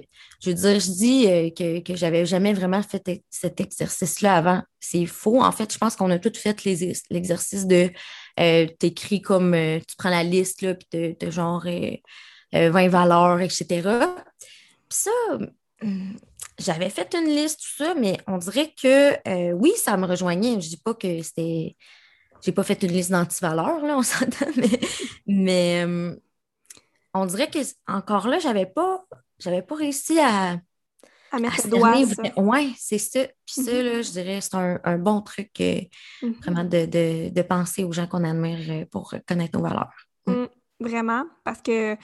je 0.43 0.51
veux 0.51 0.55
dire, 0.55 0.81
je 0.81 0.91
dis 0.91 1.27
euh, 1.27 1.51
que, 1.51 1.81
que 1.81 1.97
j'avais 1.97 2.27
jamais 2.27 2.53
vraiment 2.53 2.83
fait 2.83 3.23
cet 3.31 3.61
exercice-là 3.61 4.37
avant. 4.37 4.63
C'est 4.81 5.07
faux. 5.07 5.43
En 5.43 5.53
fait, 5.53 5.73
je 5.73 5.79
pense 5.79 5.97
qu'on 5.97 6.11
a 6.11 6.19
tous 6.19 6.39
fait 6.39 6.65
l'exercice 7.11 7.67
de 7.67 7.91
euh, 8.39 8.67
t'écris 8.79 9.23
comme 9.23 9.55
euh, 9.55 9.79
tu 9.79 9.97
prends 9.97 10.11
la 10.11 10.23
liste, 10.23 10.63
là, 10.63 10.75
puis 10.75 11.17
de, 11.19 11.31
genre 11.31 11.67
20 12.53 12.89
valeurs, 12.89 13.41
etc. 13.41 13.89
Puis 14.89 14.99
ça, 14.99 15.11
hum, 15.83 16.17
j'avais 16.59 16.91
fait 16.91 17.15
une 17.15 17.29
liste, 17.29 17.61
tout 17.61 17.85
ça, 17.85 17.95
mais 17.95 18.19
on 18.27 18.39
dirait 18.39 18.73
que 18.81 19.13
euh, 19.29 19.53
oui, 19.53 19.73
ça 19.77 19.97
me 19.97 20.07
rejoignait. 20.07 20.61
Je 20.61 20.69
dis 20.69 20.77
pas 20.77 20.95
que 20.95 21.23
c'était. 21.23 21.77
J'ai 22.43 22.53
pas 22.53 22.63
fait 22.63 22.83
une 22.83 22.93
liste 22.93 23.11
d'antivaleurs, 23.11 23.85
là, 23.85 23.97
on 23.97 24.03
s'entend, 24.03 24.47
mais, 25.27 25.85
euh, 25.85 26.15
on 27.17 27.27
dirait 27.27 27.51
que 27.51 27.59
encore 27.87 28.29
là, 28.29 28.39
j'avais 28.39 28.67
pas 28.67 29.05
j'avais 29.39 29.63
pas 29.63 29.75
réussi 29.75 30.19
à. 30.21 30.59
À 31.33 31.41
mettre 31.41 31.69
doigt. 31.69 31.93
Oui, 32.37 32.75
c'est 32.79 32.99
ça. 32.99 33.25
Puis 33.45 33.65
ça, 33.65 33.73
là, 33.83 34.01
je 34.01 34.11
dirais, 34.13 34.41
c'est 34.41 34.55
un, 34.55 34.97
bon 34.97 35.21
truc 35.21 35.51
euh, 35.61 35.81
mm-hmm. 36.23 36.33
vraiment 36.41 36.65
de, 36.65 37.43
penser 37.43 37.83
aux 37.83 37.91
gens 37.91 38.07
qu'on 38.07 38.23
admire 38.23 38.87
pour 38.93 39.13
connaître 39.27 39.59
nos 39.59 39.65
valeurs. 39.65 39.93
Mm. 40.27 40.45
Vraiment, 40.79 41.25
parce 41.43 41.61
que 41.63 41.97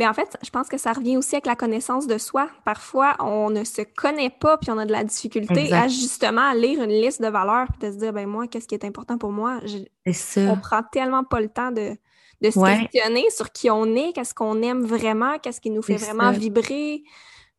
mais 0.00 0.08
en 0.08 0.14
fait, 0.14 0.34
je 0.42 0.48
pense 0.48 0.68
que 0.68 0.78
ça 0.78 0.94
revient 0.94 1.18
aussi 1.18 1.34
avec 1.34 1.44
la 1.44 1.54
connaissance 1.54 2.06
de 2.06 2.16
soi. 2.16 2.48
Parfois, 2.64 3.16
on 3.18 3.50
ne 3.50 3.64
se 3.64 3.82
connaît 3.82 4.30
pas, 4.30 4.56
puis 4.56 4.70
on 4.70 4.78
a 4.78 4.86
de 4.86 4.92
la 4.92 5.04
difficulté 5.04 5.74
à 5.74 5.88
justement 5.88 6.52
lire 6.54 6.82
une 6.82 6.90
liste 6.90 7.20
de 7.20 7.28
valeurs, 7.28 7.66
puis 7.68 7.86
de 7.86 7.92
se 7.92 7.98
dire, 7.98 8.14
ben 8.14 8.26
moi, 8.26 8.46
qu'est-ce 8.46 8.66
qui 8.66 8.74
est 8.74 8.86
important 8.86 9.18
pour 9.18 9.30
moi? 9.30 9.60
Je... 9.66 9.76
Ça. 10.14 10.40
On 10.40 10.56
prend 10.56 10.82
tellement 10.82 11.22
pas 11.22 11.42
le 11.42 11.50
temps 11.50 11.70
de, 11.70 11.94
de 12.40 12.50
se 12.50 12.60
questionner 12.60 13.24
sur 13.30 13.52
qui 13.52 13.70
on 13.70 13.94
est, 13.94 14.12
qu'est-ce 14.12 14.34
qu'on 14.34 14.62
aime 14.62 14.84
vraiment, 14.84 15.38
qu'est-ce 15.38 15.60
qui 15.60 15.70
nous 15.70 15.82
fait 15.82 15.96
vraiment 15.96 16.30
vibrer. 16.30 17.02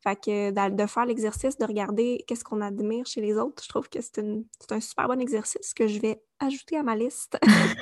Fait 0.04 0.16
que 0.16 0.70
de 0.70 0.86
faire 0.88 1.06
l'exercice 1.06 1.60
de 1.60 1.66
regarder 1.66 2.24
qu'est-ce 2.28 2.44
qu'on 2.44 2.62
admire 2.62 3.06
chez 3.06 3.22
les 3.22 3.38
autres, 3.38 3.62
je 3.64 3.70
trouve 3.70 3.88
que 3.88 4.00
c'est 4.02 4.20
un 4.72 4.82
super 4.82 5.08
bon 5.08 5.20
exercice 5.22 5.76
que 5.76 5.88
je 5.88 6.00
vais 6.00 6.20
ajouter 6.40 6.78
à 6.78 6.84
ma 6.84 6.96
liste. 6.96 7.38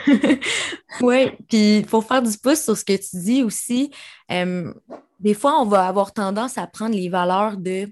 oui, 1.01 1.31
puis 1.47 1.85
pour 1.89 2.03
faire 2.03 2.21
du 2.21 2.37
pouce 2.37 2.61
sur 2.61 2.77
ce 2.77 2.83
que 2.83 2.97
tu 2.97 3.23
dis 3.23 3.41
aussi, 3.41 3.89
des 4.27 5.33
fois, 5.33 5.61
on 5.61 5.65
va 5.65 5.87
avoir 5.87 6.11
tendance 6.11 6.57
à 6.57 6.67
prendre 6.67 6.93
les 6.93 7.07
valeurs 7.07 7.55
de, 7.55 7.89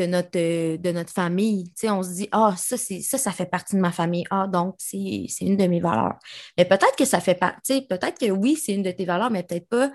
de, 0.00 0.06
notre, 0.06 0.76
de 0.76 0.92
notre 0.92 1.12
famille. 1.12 1.72
Tu 1.78 1.88
on 1.90 2.02
se 2.02 2.14
dit, 2.14 2.28
ah, 2.32 2.54
ça, 2.56 2.76
ça, 2.76 3.18
ça 3.18 3.32
fait 3.32 3.46
partie 3.46 3.76
de 3.76 3.80
ma 3.80 3.92
famille. 3.92 4.24
Ah, 4.30 4.46
donc, 4.46 4.76
c'est 4.78 5.26
une 5.40 5.56
de 5.56 5.66
mes 5.66 5.80
valeurs. 5.80 6.18
Mais 6.56 6.64
peut-être 6.64 6.96
que 6.96 7.04
ça 7.04 7.20
fait 7.20 7.34
partie, 7.34 7.86
peut-être 7.86 8.18
que 8.18 8.30
oui, 8.30 8.56
c'est 8.56 8.72
une 8.72 8.82
de 8.82 8.90
tes 8.90 9.04
valeurs, 9.04 9.30
mais 9.30 9.42
peut-être 9.42 9.68
pas 9.68 9.90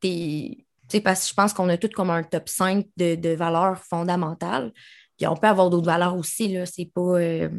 tes 0.00 0.64
parce 1.04 1.24
que 1.24 1.28
je 1.28 1.34
pense 1.34 1.52
qu'on 1.52 1.68
a 1.68 1.76
toutes 1.76 1.92
comme 1.92 2.08
un 2.08 2.22
top 2.22 2.48
5 2.48 2.86
de, 2.96 3.34
valeurs 3.34 3.78
fondamentales. 3.84 4.72
Puis 5.18 5.26
on 5.26 5.36
peut 5.36 5.46
avoir 5.46 5.68
d'autres 5.68 5.86
valeurs 5.86 6.16
aussi, 6.16 6.48
là. 6.48 6.64
C'est 6.64 6.90
pas. 6.92 7.18
Euh, 7.18 7.50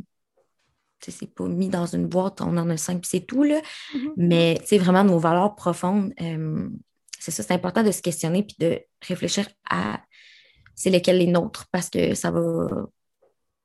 c'est 0.99 1.33
pas 1.33 1.47
mis 1.47 1.69
dans 1.69 1.85
une 1.85 2.07
boîte, 2.07 2.41
on 2.41 2.57
en 2.57 2.69
a 2.69 2.75
cinq, 2.75 3.01
puis 3.01 3.09
c'est 3.09 3.25
tout, 3.25 3.43
là. 3.43 3.61
Mm-hmm. 3.93 4.13
Mais, 4.17 4.61
tu 4.67 4.77
vraiment, 4.77 5.03
nos 5.03 5.19
valeurs 5.19 5.55
profondes, 5.55 6.11
euh, 6.19 6.67
c'est 7.19 7.31
ça, 7.31 7.43
c'est 7.43 7.53
important 7.53 7.83
de 7.83 7.91
se 7.91 8.01
questionner 8.01 8.43
puis 8.43 8.55
de 8.59 8.81
réfléchir 9.07 9.47
à 9.69 10.01
c'est 10.79 10.89
lesquelles 10.89 11.17
les 11.17 11.27
nôtres, 11.27 11.65
parce 11.71 11.89
que 11.89 12.15
ça 12.15 12.31
va 12.31 12.67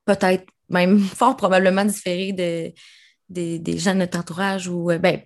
peut-être 0.04 0.44
même 0.68 0.98
fort 1.20 1.36
probablement 1.36 1.84
différer 1.84 2.32
de, 2.32 2.72
des 3.28 3.78
gens 3.78 3.94
de 3.94 4.00
notre 4.00 4.18
entourage 4.18 4.68
ou, 4.68 4.90
euh, 4.90 4.98
ben, 4.98 5.20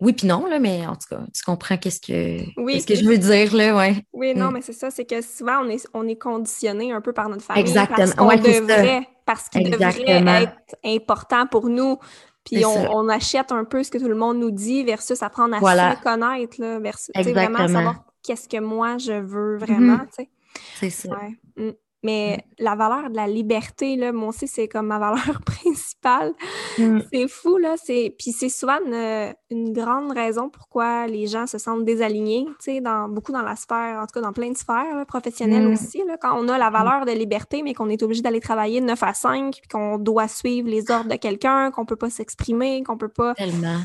oui, 0.00 0.12
puis 0.12 0.28
non, 0.28 0.46
là, 0.46 0.60
mais 0.60 0.86
en 0.86 0.94
tout 0.94 1.08
cas, 1.10 1.20
tu 1.34 1.42
comprends 1.42 1.76
qu'est-ce 1.76 2.00
que, 2.00 2.44
oui, 2.56 2.84
que 2.84 2.94
je 2.94 3.04
veux 3.04 3.18
dire, 3.18 3.54
là, 3.54 3.76
ouais. 3.76 4.04
Oui, 4.12 4.32
non, 4.34 4.50
mm. 4.50 4.54
mais 4.54 4.62
c'est 4.62 4.72
ça, 4.72 4.90
c'est 4.90 5.04
que 5.04 5.20
souvent, 5.22 5.64
on 5.64 5.68
est, 5.68 5.88
on 5.92 6.06
est 6.06 6.16
conditionné 6.16 6.92
un 6.92 7.00
peu 7.00 7.12
par 7.12 7.28
notre 7.28 7.42
famille. 7.42 7.62
Exactement. 7.62 7.98
Parce 7.98 8.42
devrait, 8.42 9.08
parce 9.24 9.48
qu'il 9.48 9.70
devrait 9.70 10.42
être 10.42 10.76
important 10.84 11.46
pour 11.46 11.68
nous. 11.68 11.98
Puis 12.44 12.64
on, 12.64 13.08
achète 13.08 13.52
un 13.52 13.64
peu 13.64 13.82
ce 13.82 13.90
que 13.90 13.98
tout 13.98 14.08
le 14.08 14.14
monde 14.14 14.38
nous 14.38 14.52
dit 14.52 14.82
versus 14.82 15.22
apprendre 15.22 15.56
à 15.56 15.60
se 15.60 16.02
connaître, 16.02 16.60
là, 16.60 16.78
versus 16.78 17.10
vraiment 17.14 17.68
savoir 17.68 18.04
qu'est-ce 18.22 18.48
que 18.48 18.60
moi 18.60 18.98
je 18.98 19.12
veux 19.12 19.58
vraiment, 19.58 19.96
mm-hmm. 19.96 20.16
tu 20.16 20.22
sais. 20.22 20.28
C'est 20.76 20.90
ça. 20.90 21.08
Mm. 21.56 21.70
Mais 22.04 22.44
la 22.60 22.76
valeur 22.76 23.10
de 23.10 23.16
la 23.16 23.26
liberté, 23.26 23.96
là, 23.96 24.12
moi 24.12 24.28
aussi, 24.28 24.46
c'est 24.46 24.68
comme 24.68 24.86
ma 24.86 25.00
valeur 25.00 25.40
principale. 25.44 26.32
Mm. 26.78 27.00
C'est 27.12 27.26
fou, 27.26 27.56
là. 27.56 27.74
C'est... 27.76 28.14
Puis 28.16 28.30
c'est 28.30 28.48
souvent 28.48 28.78
une, 28.86 29.34
une 29.50 29.72
grande 29.72 30.12
raison 30.12 30.48
pourquoi 30.48 31.08
les 31.08 31.26
gens 31.26 31.48
se 31.48 31.58
sentent 31.58 31.84
désalignés, 31.84 32.44
tu 32.60 32.72
sais, 32.72 32.80
dans, 32.80 33.08
beaucoup 33.08 33.32
dans 33.32 33.42
la 33.42 33.56
sphère, 33.56 33.98
en 34.00 34.06
tout 34.06 34.12
cas 34.14 34.20
dans 34.20 34.32
plein 34.32 34.50
de 34.52 34.56
sphères 34.56 34.94
là, 34.94 35.04
professionnelles 35.06 35.68
Mm. 35.68 35.72
aussi, 35.72 36.04
là, 36.06 36.16
quand 36.20 36.38
on 36.38 36.48
a 36.48 36.56
la 36.56 36.70
valeur 36.70 37.04
de 37.04 37.10
liberté, 37.10 37.64
mais 37.64 37.74
qu'on 37.74 37.88
est 37.88 38.02
obligé 38.04 38.22
d'aller 38.22 38.40
travailler 38.40 38.80
de 38.80 38.86
9 38.86 39.02
à 39.02 39.14
5, 39.14 39.56
puis 39.60 39.68
qu'on 39.68 39.98
doit 39.98 40.28
suivre 40.28 40.68
les 40.68 40.90
ordres 40.92 41.10
de 41.10 41.16
quelqu'un, 41.16 41.72
qu'on 41.72 41.84
peut 41.84 41.96
pas 41.96 42.10
s'exprimer, 42.10 42.84
qu'on 42.84 42.96
peut 42.96 43.08
pas... 43.08 43.34
Tellement. 43.34 43.78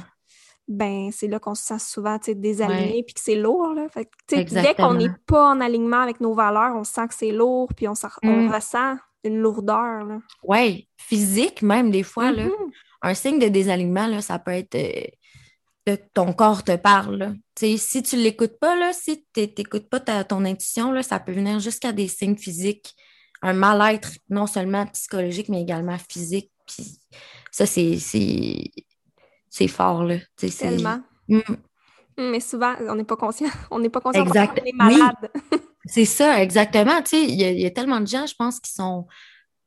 Ben, 0.68 1.10
c'est 1.12 1.28
là 1.28 1.40
qu'on 1.40 1.56
se 1.56 1.64
sent 1.64 1.80
souvent, 1.80 2.18
désaligné, 2.26 3.04
puis 3.04 3.14
que 3.14 3.20
c'est 3.20 3.36
lourd, 3.36 3.74
là. 3.74 3.88
Fait 3.90 4.06
que, 4.06 4.44
dès 4.62 4.74
qu'on 4.76 4.94
n'est 4.94 5.10
pas 5.28 5.50
en 5.52 5.60
alignement 5.60 6.00
avec 6.00 6.22
nos 6.22 6.34
valeurs, 6.34 6.76
on 6.76 6.84
sent 6.86 7.08
que 7.10 7.14
c'est 7.16 7.32
lourd, 7.32 7.68
puis 7.76 7.88
on, 7.88 7.96
s'en- 7.96 8.08
on 8.24 8.44
Mm. 8.48 8.54
ressent 8.54 8.96
une 9.26 9.40
lourdeur. 9.40 10.06
Ouais, 10.42 10.88
physique 10.98 11.62
même 11.62 11.92
des 11.92 12.04
fois, 12.04 12.32
là. 12.32 12.46
Mhm. 12.46 12.52
Un 13.02 13.14
signe 13.14 13.40
de 13.40 13.50
désalignement, 13.50 14.08
là, 14.08 14.22
ça 14.22 14.40
peut 14.40 14.52
être 14.52 14.76
euh, 14.76 15.04
que 15.86 16.02
ton 16.14 16.32
corps 16.32 16.64
te 16.64 16.76
parle. 16.78 17.36
si 17.58 18.02
tu 18.02 18.16
ne 18.16 18.22
l'écoutes 18.22 18.58
pas, 18.60 18.76
là, 18.78 18.94
si 18.94 19.26
tu 19.34 19.42
n'écoutes 19.42 19.90
pas 19.90 20.00
ta- 20.00 20.24
ton 20.24 20.46
intuition, 20.46 20.92
là, 20.94 21.04
ça 21.04 21.20
peut 21.20 21.34
venir 21.34 21.60
jusqu'à 21.60 21.92
des 21.92 22.08
signes 22.08 22.38
physiques, 22.38 22.96
un 23.42 23.52
mal-être 23.54 24.12
non 24.30 24.48
seulement 24.48 24.86
psychologique, 24.88 25.50
mais 25.50 25.62
également 25.62 25.98
physique. 26.10 26.50
Puis 26.66 27.00
ça, 27.52 27.66
c'est 27.66 27.98
c'est- 29.56 29.68
fort. 29.68 30.04
Là. 30.04 30.18
Tellement. 30.38 31.00
Mm, 31.28 31.40
Mm, 32.18 32.30
Mais 32.30 32.40
souvent, 32.40 32.76
on 32.90 32.96
n'est 32.96 33.04
pas 33.04 33.16
conscient. 33.16 33.48
On 33.72 33.80
n'est 33.80 33.90
pas 33.90 34.00
conscient 34.00 34.24
Exact. 34.26 34.60
qu'on 34.60 34.66
est 34.66 34.72
Oui. 34.72 34.98
malade. 35.00 35.32
c'est 35.86 36.06
ça, 36.06 36.42
exactement. 36.44 37.02
Tu 37.02 37.10
sais, 37.18 37.24
il 37.24 37.34
y, 37.42 37.44
a- 37.44 37.50
il 37.52 37.60
y 37.60 37.66
a 37.66 37.72
tellement 37.72 38.00
de 38.02 38.06
gens, 38.08 38.28
je 38.28 38.36
pense, 38.36 38.60
qui 38.60 38.72
sont 38.72 39.08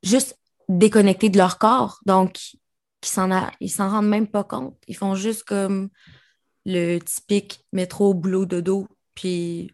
juste 0.05 0.39
déconnectés 0.69 1.29
de 1.29 1.39
leur 1.39 1.59
corps. 1.59 1.99
Donc, 2.07 2.35
qui 3.01 3.11
s'en 3.11 3.33
a- 3.33 3.51
ils 3.61 3.69
s'en 3.69 3.89
rendent 3.91 4.09
même 4.09 4.29
pas 4.29 4.45
compte. 4.45 4.77
Ils 4.87 4.97
font 4.97 5.17
juste 5.17 5.43
comme 5.43 5.89
le 6.65 6.99
typique 7.01 7.61
métro, 7.73 8.15
boulot, 8.15 8.47
dodo, 8.47 8.87
puis 9.17 9.73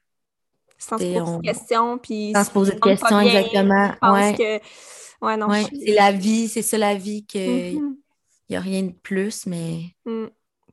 Sans 0.78 0.96
se 0.96 1.04
poser 1.04 1.20
on- 1.20 1.36
de 1.38 1.42
questions, 1.42 1.98
puis... 1.98 2.32
sans 2.34 2.44
se 2.44 2.50
poser 2.50 2.72
de 2.72 2.80
questions, 2.80 3.20
bien, 3.20 3.38
exactement. 3.40 3.92
Ouais, 4.14 4.34
que... 4.34 5.24
Ouais, 5.26 5.36
non, 5.36 5.48
ouais, 5.48 5.60
je 5.60 5.66
suis- 5.66 5.80
c'est 5.86 5.94
la 5.94 6.10
vie, 6.12 6.48
c'est 6.48 6.62
ça 6.62 6.78
la 6.78 6.94
vie, 6.94 7.24
qu'il 7.26 7.80
Mhm. 7.82 7.96
N'y 8.52 8.56
a 8.56 8.60
rien 8.60 8.82
de 8.84 8.92
plus, 8.92 9.46
mais 9.46 9.94
Mm, 10.04 10.26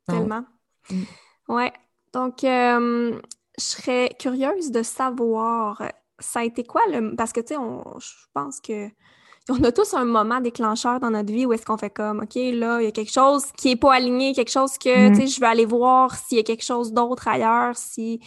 tellement. 0.07 0.45
Mm. 0.89 1.03
Ouais. 1.49 1.73
Donc, 2.13 2.43
euh, 2.43 3.19
je 3.57 3.63
serais 3.63 4.09
curieuse 4.19 4.71
de 4.71 4.81
savoir, 4.83 5.81
ça 6.19 6.39
a 6.39 6.43
été 6.43 6.63
quoi 6.63 6.81
le... 6.89 7.15
Parce 7.15 7.31
que, 7.33 7.41
tu 7.41 7.47
sais, 7.49 7.57
on... 7.57 7.83
je 7.99 8.07
pense 8.33 8.59
que 8.61 8.87
on 9.49 9.63
a 9.63 9.71
tous 9.71 9.93
un 9.95 10.05
moment 10.05 10.41
déclencheur 10.41 10.99
dans 10.99 11.09
notre 11.09 11.33
vie 11.33 11.45
où 11.45 11.53
est-ce 11.53 11.65
qu'on 11.65 11.77
fait 11.77 11.89
comme, 11.89 12.19
OK, 12.19 12.35
là, 12.35 12.79
il 12.81 12.85
y 12.85 12.87
a 12.87 12.91
quelque 12.91 13.11
chose 13.11 13.51
qui 13.57 13.71
est 13.71 13.75
pas 13.75 13.93
aligné, 13.95 14.33
quelque 14.33 14.51
chose 14.51 14.77
que, 14.77 15.09
Mm. 15.09 15.13
tu 15.13 15.21
sais, 15.21 15.27
je 15.27 15.39
veux 15.39 15.47
aller 15.47 15.65
voir 15.65 16.15
s'il 16.15 16.37
y 16.37 16.41
a 16.41 16.43
quelque 16.43 16.63
chose 16.63 16.93
d'autre 16.93 17.27
ailleurs, 17.27 17.75
si 17.77 18.19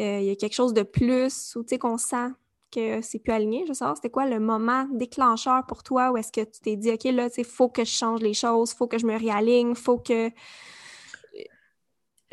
euh, 0.00 0.20
y 0.20 0.30
a 0.30 0.36
quelque 0.36 0.54
chose 0.54 0.72
de 0.74 0.82
plus, 0.84 1.54
ou, 1.56 1.62
tu 1.62 1.70
sais, 1.70 1.78
qu'on 1.78 1.98
sent 1.98 2.28
que 2.70 3.00
c'est 3.02 3.18
plus 3.18 3.32
aligné. 3.32 3.62
Je 3.64 3.68
veux 3.68 3.74
savoir, 3.74 3.96
c'était 3.96 4.10
quoi 4.10 4.26
le 4.26 4.40
moment 4.40 4.86
déclencheur 4.92 5.64
pour 5.66 5.82
toi 5.82 6.12
où 6.12 6.16
est-ce 6.16 6.32
que 6.32 6.40
tu 6.40 6.60
t'es 6.60 6.76
dit, 6.76 6.90
OK, 6.90 7.04
là, 7.04 7.28
sais, 7.28 7.44
faut 7.44 7.68
que 7.68 7.84
je 7.84 7.90
change 7.90 8.20
les 8.20 8.34
choses, 8.34 8.72
faut 8.72 8.86
que 8.86 8.98
je 8.98 9.06
me 9.06 9.18
réaligne, 9.18 9.74
faut 9.74 9.98
que... 9.98 10.30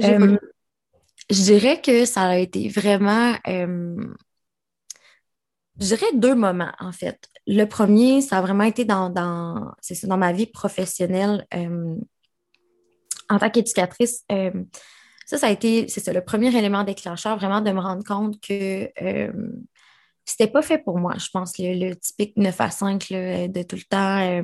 Euh, 0.04 0.38
je 1.30 1.42
dirais 1.42 1.82
que 1.82 2.06
ça 2.06 2.24
a 2.24 2.38
été 2.38 2.68
vraiment, 2.68 3.34
euh, 3.48 3.96
je 5.80 5.86
dirais 5.86 6.06
deux 6.14 6.36
moments 6.36 6.74
en 6.80 6.92
fait. 6.92 7.30
Le 7.48 7.64
premier, 7.66 8.22
ça 8.22 8.40
a 8.40 8.42
vraiment 8.42 8.66
été 8.66 8.84
dans, 8.84 9.10
dans, 9.10 9.72
c'est 9.80 10.06
dans 10.06 10.18
ma 10.18 10.34
vie 10.34 10.48
professionnelle 10.48 11.48
euh, 11.54 11.96
en 13.30 13.40
tant 13.40 13.50
qu'éducatrice. 13.50 14.26
ça, 15.26 15.38
ça 15.38 15.48
a 15.48 15.50
été, 15.50 15.88
c'est 15.88 16.02
ça, 16.02 16.12
le 16.12 16.24
premier 16.24 16.56
élément 16.56 16.84
déclencheur, 16.84 17.38
vraiment 17.38 17.62
de 17.62 17.72
me 17.72 17.80
rendre 17.80 18.04
compte 18.04 18.40
que 18.42 18.92
c'était 20.26 20.48
pas 20.48 20.62
fait 20.62 20.80
pour 20.80 20.98
moi. 21.00 21.14
Je 21.18 21.30
pense 21.32 21.54
le, 21.58 21.94
typique 21.94 22.34
9 22.36 22.60
à 22.62 22.72
5 22.72 23.10
là, 23.10 23.48
de 23.48 23.64
tout 23.64 23.76
le 23.76 23.84
temps. 23.84 24.20
euh, 24.20 24.42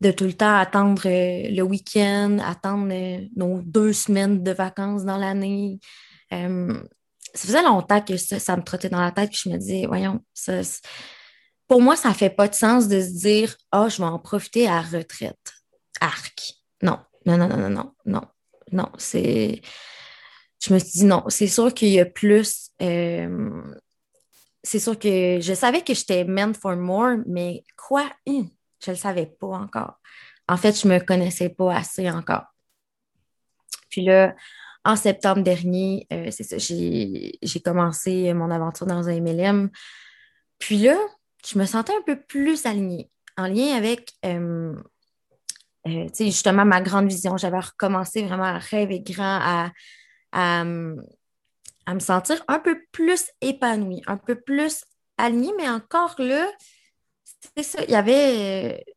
de 0.00 0.10
tout 0.10 0.24
le 0.24 0.32
temps 0.32 0.56
attendre 0.56 1.02
euh, 1.06 1.48
le 1.48 1.62
week-end, 1.62 2.38
attendre 2.44 2.88
euh, 2.92 3.24
nos 3.36 3.62
deux 3.62 3.92
semaines 3.92 4.42
de 4.42 4.50
vacances 4.50 5.04
dans 5.04 5.16
l'année. 5.16 5.78
Ça 6.30 6.38
faisait 7.46 7.62
longtemps 7.62 8.00
que 8.00 8.16
ça, 8.16 8.38
ça 8.38 8.56
me 8.56 8.62
trottait 8.62 8.88
dans 8.88 9.00
la 9.00 9.12
tête, 9.12 9.30
puis 9.30 9.40
je 9.44 9.48
me 9.48 9.56
disais, 9.58 9.86
voyons, 9.86 10.20
pour 11.68 11.80
moi, 11.80 11.94
ça 11.96 12.12
fait 12.12 12.30
pas 12.30 12.48
de 12.48 12.54
sens 12.54 12.88
de 12.88 13.00
se 13.00 13.18
dire, 13.20 13.56
ah, 13.70 13.88
je 13.88 13.98
vais 13.98 14.08
en 14.08 14.18
profiter 14.18 14.66
à 14.68 14.80
retraite. 14.80 15.54
Arc. 16.00 16.54
Non, 16.82 16.98
non, 17.24 17.36
non, 17.36 17.48
non, 17.48 17.56
non, 17.56 17.70
non, 17.70 17.92
non, 18.04 18.22
non, 18.72 18.88
c'est. 18.98 19.62
Je 20.62 20.74
me 20.74 20.78
suis 20.78 20.90
dit, 20.90 21.04
non, 21.04 21.24
c'est 21.28 21.46
sûr 21.46 21.72
qu'il 21.72 21.88
y 21.88 22.00
a 22.00 22.06
plus. 22.06 22.70
C'est 24.62 24.78
sûr 24.78 24.98
que 24.98 25.38
je 25.40 25.54
savais 25.54 25.82
que 25.82 25.94
j'étais 25.94 26.24
meant 26.24 26.54
for 26.54 26.76
more, 26.76 27.16
mais 27.26 27.64
quoi? 27.76 28.10
Hum, 28.26 28.48
je 28.84 28.90
le 28.92 28.96
savais 28.96 29.26
pas 29.26 29.48
encore. 29.48 29.98
En 30.48 30.56
fait, 30.56 30.80
je 30.80 30.86
me 30.88 30.98
connaissais 30.98 31.48
pas 31.48 31.74
assez 31.74 32.10
encore. 32.10 32.44
Puis 33.88 34.04
là, 34.04 34.34
en 34.84 34.96
septembre 34.96 35.42
dernier, 35.42 36.06
euh, 36.12 36.28
c'est 36.30 36.42
ça, 36.42 36.56
j'ai 36.58 37.60
commencé 37.64 38.32
mon 38.34 38.50
aventure 38.50 38.86
dans 38.86 39.08
un 39.08 39.20
MLM. 39.20 39.70
Puis 40.58 40.78
là, 40.78 40.96
je 41.46 41.58
me 41.58 41.66
sentais 41.66 41.92
un 41.92 42.02
peu 42.02 42.20
plus 42.20 42.66
alignée, 42.66 43.10
en 43.36 43.46
lien 43.46 43.76
avec, 43.76 44.12
euh, 44.24 44.74
euh, 45.86 46.06
justement, 46.18 46.64
ma 46.64 46.80
grande 46.80 47.08
vision. 47.08 47.36
J'avais 47.36 47.58
recommencé 47.60 48.22
vraiment 48.24 48.44
à 48.44 48.58
rêver 48.58 49.00
grand, 49.00 49.40
à, 49.40 49.72
à, 50.32 50.64
à 51.86 51.94
me 51.94 52.00
sentir 52.00 52.42
un 52.48 52.58
peu 52.58 52.78
plus 52.92 53.24
épanouie, 53.40 54.02
un 54.06 54.16
peu 54.16 54.40
plus 54.40 54.84
alignée, 55.18 55.52
mais 55.56 55.68
encore 55.68 56.14
là, 56.18 56.50
c'est 57.56 57.62
ça, 57.62 57.84
il 57.84 57.90
y 57.90 57.94
avait, 57.94 58.78
euh, 58.78 58.92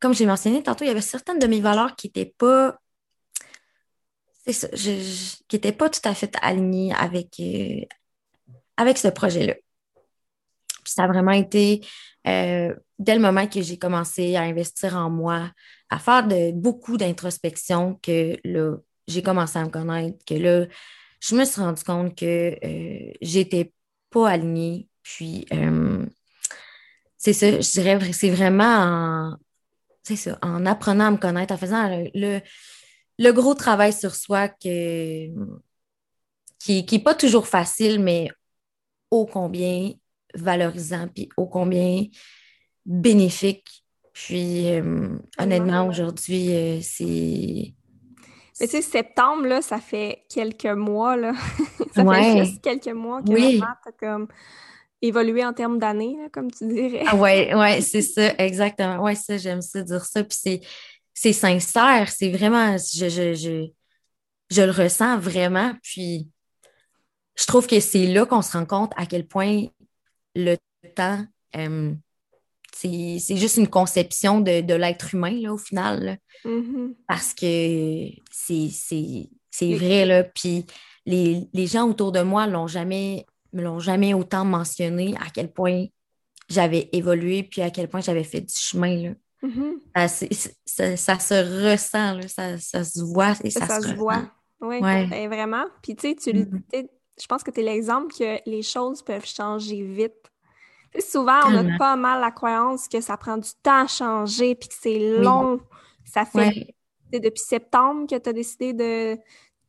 comme 0.00 0.14
j'ai 0.14 0.26
mentionné 0.26 0.62
tantôt, 0.62 0.84
il 0.84 0.88
y 0.88 0.90
avait 0.90 1.00
certaines 1.00 1.38
de 1.38 1.46
mes 1.46 1.60
valeurs 1.60 1.96
qui 1.96 2.08
n'étaient 2.08 2.34
pas, 2.36 2.78
c'est 4.44 4.52
ça, 4.52 4.68
qui 4.68 5.56
n'étaient 5.56 5.72
pas 5.72 5.88
tout 5.88 6.00
à 6.04 6.14
fait 6.14 6.34
alignées 6.42 6.92
avec, 6.94 7.38
euh, 7.40 7.80
avec 8.76 8.98
ce 8.98 9.08
projet-là. 9.08 9.54
Puis 10.84 10.92
ça 10.92 11.04
a 11.04 11.06
vraiment 11.06 11.32
été, 11.32 11.80
euh, 12.26 12.74
dès 12.98 13.14
le 13.14 13.20
moment 13.20 13.46
que 13.46 13.62
j'ai 13.62 13.78
commencé 13.78 14.36
à 14.36 14.42
investir 14.42 14.96
en 14.96 15.08
moi, 15.08 15.50
à 15.88 15.98
faire 15.98 16.26
de, 16.26 16.52
beaucoup 16.52 16.96
d'introspection, 16.96 17.98
que 18.02 18.36
là, 18.44 18.76
j'ai 19.06 19.22
commencé 19.22 19.58
à 19.58 19.64
me 19.64 19.70
connaître, 19.70 20.18
que 20.26 20.34
là, 20.34 20.66
je 21.26 21.34
me 21.34 21.44
suis 21.44 21.60
rendu 21.60 21.82
compte 21.84 22.14
que 22.16 22.58
euh, 22.64 23.12
j'étais 23.20 23.72
pas 24.10 24.28
alignée. 24.28 24.88
Puis, 25.02 25.46
euh, 25.52 26.04
c'est 27.16 27.32
ça, 27.32 27.60
je 27.60 27.70
dirais, 27.70 28.12
c'est 28.12 28.30
vraiment 28.30 28.64
en, 28.64 29.36
c'est 30.02 30.16
ça, 30.16 30.38
en 30.42 30.66
apprenant 30.66 31.06
à 31.06 31.10
me 31.10 31.16
connaître, 31.16 31.54
en 31.54 31.56
faisant 31.56 31.88
le, 31.88 32.10
le, 32.14 32.40
le 33.18 33.32
gros 33.32 33.54
travail 33.54 33.92
sur 33.92 34.14
soi 34.14 34.48
que, 34.48 35.28
qui 36.58 36.86
n'est 36.90 36.98
pas 36.98 37.14
toujours 37.14 37.46
facile, 37.46 38.00
mais 38.00 38.30
ô 39.10 39.26
combien 39.26 39.92
valorisant, 40.34 41.08
puis 41.08 41.28
ô 41.36 41.46
combien 41.46 42.04
bénéfique. 42.84 43.84
Puis, 44.12 44.70
euh, 44.70 45.16
honnêtement, 45.38 45.88
aujourd'hui, 45.88 46.54
euh, 46.54 46.80
c'est. 46.82 47.74
Mais 48.60 48.68
tu 48.68 48.76
sais, 48.76 48.82
septembre, 48.82 49.46
là, 49.46 49.62
ça 49.62 49.78
fait 49.78 50.24
quelques 50.28 50.66
mois, 50.66 51.16
là. 51.16 51.32
ça 51.94 52.04
fait 52.04 52.44
juste 52.44 52.62
quelques 52.62 52.94
mois 52.94 53.20
que 53.22 53.30
Oui. 53.30 53.56
vraiment 53.58 53.74
t'as 53.84 53.92
comme 53.92 54.28
évolué 55.02 55.44
en 55.44 55.52
termes 55.52 55.78
d'années, 55.78 56.16
comme 56.32 56.50
tu 56.50 56.66
dirais. 56.68 57.04
Ah 57.06 57.16
ouais, 57.16 57.54
ouais, 57.54 57.80
c'est 57.80 58.02
ça, 58.02 58.32
exactement. 58.38 59.02
Ouais, 59.02 59.14
ça, 59.14 59.36
j'aime 59.36 59.60
ça 59.60 59.82
dire 59.82 60.04
ça. 60.04 60.22
Puis 60.24 60.38
c'est, 60.40 60.60
c'est 61.12 61.32
sincère, 61.32 62.08
c'est 62.08 62.30
vraiment, 62.30 62.76
je, 62.76 63.08
je, 63.08 63.34
je, 63.34 63.66
je 64.50 64.62
le 64.62 64.70
ressens 64.70 65.18
vraiment. 65.18 65.72
Puis 65.82 66.28
je 67.36 67.46
trouve 67.46 67.66
que 67.66 67.80
c'est 67.80 68.06
là 68.06 68.24
qu'on 68.24 68.42
se 68.42 68.56
rend 68.56 68.66
compte 68.66 68.92
à 68.96 69.06
quel 69.06 69.26
point 69.26 69.64
le 70.34 70.56
temps, 70.94 71.24
euh, 71.56 71.92
c'est, 72.74 73.36
juste 73.36 73.56
une 73.56 73.68
conception 73.68 74.40
de, 74.40 74.60
de 74.60 74.74
l'être 74.74 75.14
humain, 75.14 75.38
là, 75.40 75.52
au 75.54 75.58
final. 75.58 76.04
là. 76.04 76.16
Mhm. 76.44 76.94
parce 77.08 77.32
que 77.32 78.08
c'est, 78.30 79.74
vrai, 79.76 80.04
là. 80.04 80.24
Puis 80.24 80.66
les, 81.06 81.48
les 81.52 81.66
gens 81.66 81.88
autour 81.88 82.12
de 82.12 82.20
moi 82.22 82.46
l'ont 82.46 82.66
jamais, 82.66 83.24
me 83.52 83.62
l'ont 83.62 83.78
jamais 83.80 84.14
autant 84.14 84.44
mentionné 84.44 85.14
à 85.16 85.30
quel 85.32 85.52
point 85.52 85.86
j'avais 86.48 86.88
évolué, 86.92 87.42
puis 87.42 87.62
à 87.62 87.70
quel 87.70 87.88
point 87.88 88.00
j'avais 88.00 88.24
fait 88.24 88.40
du 88.42 88.54
chemin, 88.54 88.96
là. 88.96 89.10
Mhm. 89.42 89.80
Ça, 89.94 90.26
ça, 90.66 90.96
ça 90.96 91.18
se 91.18 91.70
ressent, 91.70 92.14
là. 92.14 92.28
Ça, 92.28 92.58
ça 92.58 92.82
se 92.84 93.00
voit 93.02 93.34
et 93.44 93.50
ça, 93.50 93.66
Ça, 93.66 93.80
se, 93.80 93.94
voit. 93.94 94.22
Oui, 94.60 94.78
Ouais. 94.78 95.06
ben, 95.06 95.28
vraiment. 95.28 95.64
Puis 95.82 95.94
tu 95.94 96.08
sais, 96.08 96.16
tu 96.16 96.32
Mhm. 96.32 96.62
sais, 96.72 96.88
je 97.20 97.26
pense 97.26 97.42
que 97.42 97.50
tu 97.50 97.60
es 97.60 97.62
l'exemple 97.62 98.12
que 98.12 98.38
les 98.48 98.62
choses 98.62 99.02
peuvent 99.02 99.26
changer 99.26 99.82
vite. 99.82 100.14
Souvent, 101.00 101.40
on 101.46 101.56
a 101.56 101.78
pas 101.78 101.96
mal 101.96 102.20
la 102.20 102.30
croyance 102.30 102.88
que 102.88 103.00
ça 103.00 103.16
prend 103.16 103.36
du 103.36 103.50
temps 103.62 103.84
à 103.84 103.86
changer, 103.86 104.54
puis 104.54 104.68
que 104.68 104.74
c'est 104.78 104.98
long. 105.18 105.60
Ça 106.04 106.24
fait 106.24 106.74
depuis 107.12 107.42
septembre 107.42 108.08
que 108.08 108.18
tu 108.18 108.28
as 108.28 108.32
décidé 108.32 108.72
de 108.72 109.18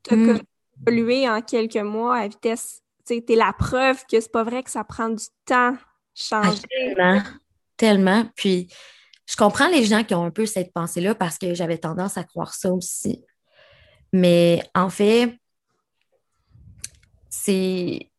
te 0.04 0.16
mm. 0.16 0.40
évoluer 0.82 1.30
en 1.30 1.42
quelques 1.42 1.76
mois 1.78 2.18
à 2.18 2.28
vitesse. 2.28 2.82
Tu 3.08 3.24
es 3.28 3.36
la 3.36 3.54
preuve 3.54 4.04
que 4.10 4.20
c'est 4.20 4.32
pas 4.32 4.44
vrai 4.44 4.64
que 4.64 4.72
ça 4.72 4.84
prend 4.84 5.10
du 5.10 5.26
temps 5.46 5.78
changer. 6.16 6.62
tellement, 6.70 7.22
tellement. 7.78 8.26
Puis, 8.36 8.68
je 9.28 9.36
comprends 9.36 9.68
les 9.68 9.86
gens 9.86 10.04
qui 10.04 10.16
ont 10.16 10.24
un 10.24 10.32
peu 10.32 10.46
cette 10.46 10.74
pensée-là 10.74 11.16
parce 11.16 11.38
que 11.38 11.54
j'avais 11.54 11.78
tendance 11.78 12.18
à 12.18 12.24
croire 12.24 12.54
ça 12.54 12.72
aussi. 12.72 13.24
Mais 14.14 14.62
en 14.74 14.90
fait, 14.90 15.38
c'est 17.30 18.12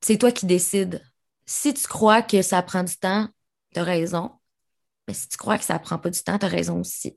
c'est 0.00 0.18
toi 0.18 0.30
qui 0.30 0.46
décides. 0.46 1.02
Si 1.46 1.72
tu 1.72 1.86
crois 1.86 2.22
que 2.22 2.42
ça 2.42 2.60
prend 2.62 2.82
du 2.82 2.96
temps, 2.96 3.28
tu 3.72 3.80
as 3.80 3.84
raison. 3.84 4.32
Mais 5.06 5.14
si 5.14 5.28
tu 5.28 5.36
crois 5.36 5.58
que 5.58 5.64
ça 5.64 5.78
prend 5.78 5.98
pas 5.98 6.10
du 6.10 6.20
temps, 6.20 6.38
tu 6.38 6.46
as 6.46 6.48
raison 6.48 6.80
aussi. 6.80 7.14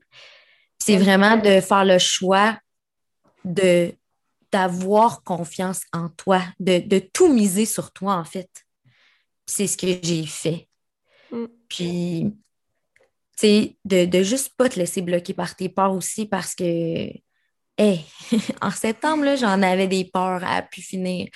C'est 0.78 0.96
vraiment 0.96 1.36
de 1.36 1.60
faire 1.60 1.84
le 1.84 1.98
choix 1.98 2.58
de 3.44 3.94
d'avoir 4.52 5.22
confiance 5.22 5.82
en 5.92 6.08
toi, 6.08 6.42
de, 6.58 6.98
tout 6.98 7.32
miser 7.32 7.66
sur 7.66 7.92
toi, 7.92 8.16
en 8.16 8.24
fait. 8.24 8.50
C'est 9.46 9.68
ce 9.68 9.76
que 9.76 9.86
j'ai 10.02 10.26
fait. 10.26 10.68
Mm. 11.30 11.44
Puis, 11.68 12.36
tu 13.38 13.46
sais, 13.46 13.76
de, 13.84 14.06
de 14.06 14.22
juste 14.24 14.56
pas 14.56 14.68
te 14.68 14.76
laisser 14.76 15.02
bloquer 15.02 15.34
par 15.34 15.54
tes 15.54 15.68
peurs 15.68 15.92
aussi 15.92 16.26
parce 16.26 16.56
que, 16.56 16.64
hey, 17.78 18.04
en 18.60 18.72
septembre, 18.72 19.36
j'en 19.36 19.62
avais 19.62 19.86
des 19.86 20.04
peurs 20.04 20.42
à 20.44 20.62
pu 20.62 20.82
finir. 20.82 21.28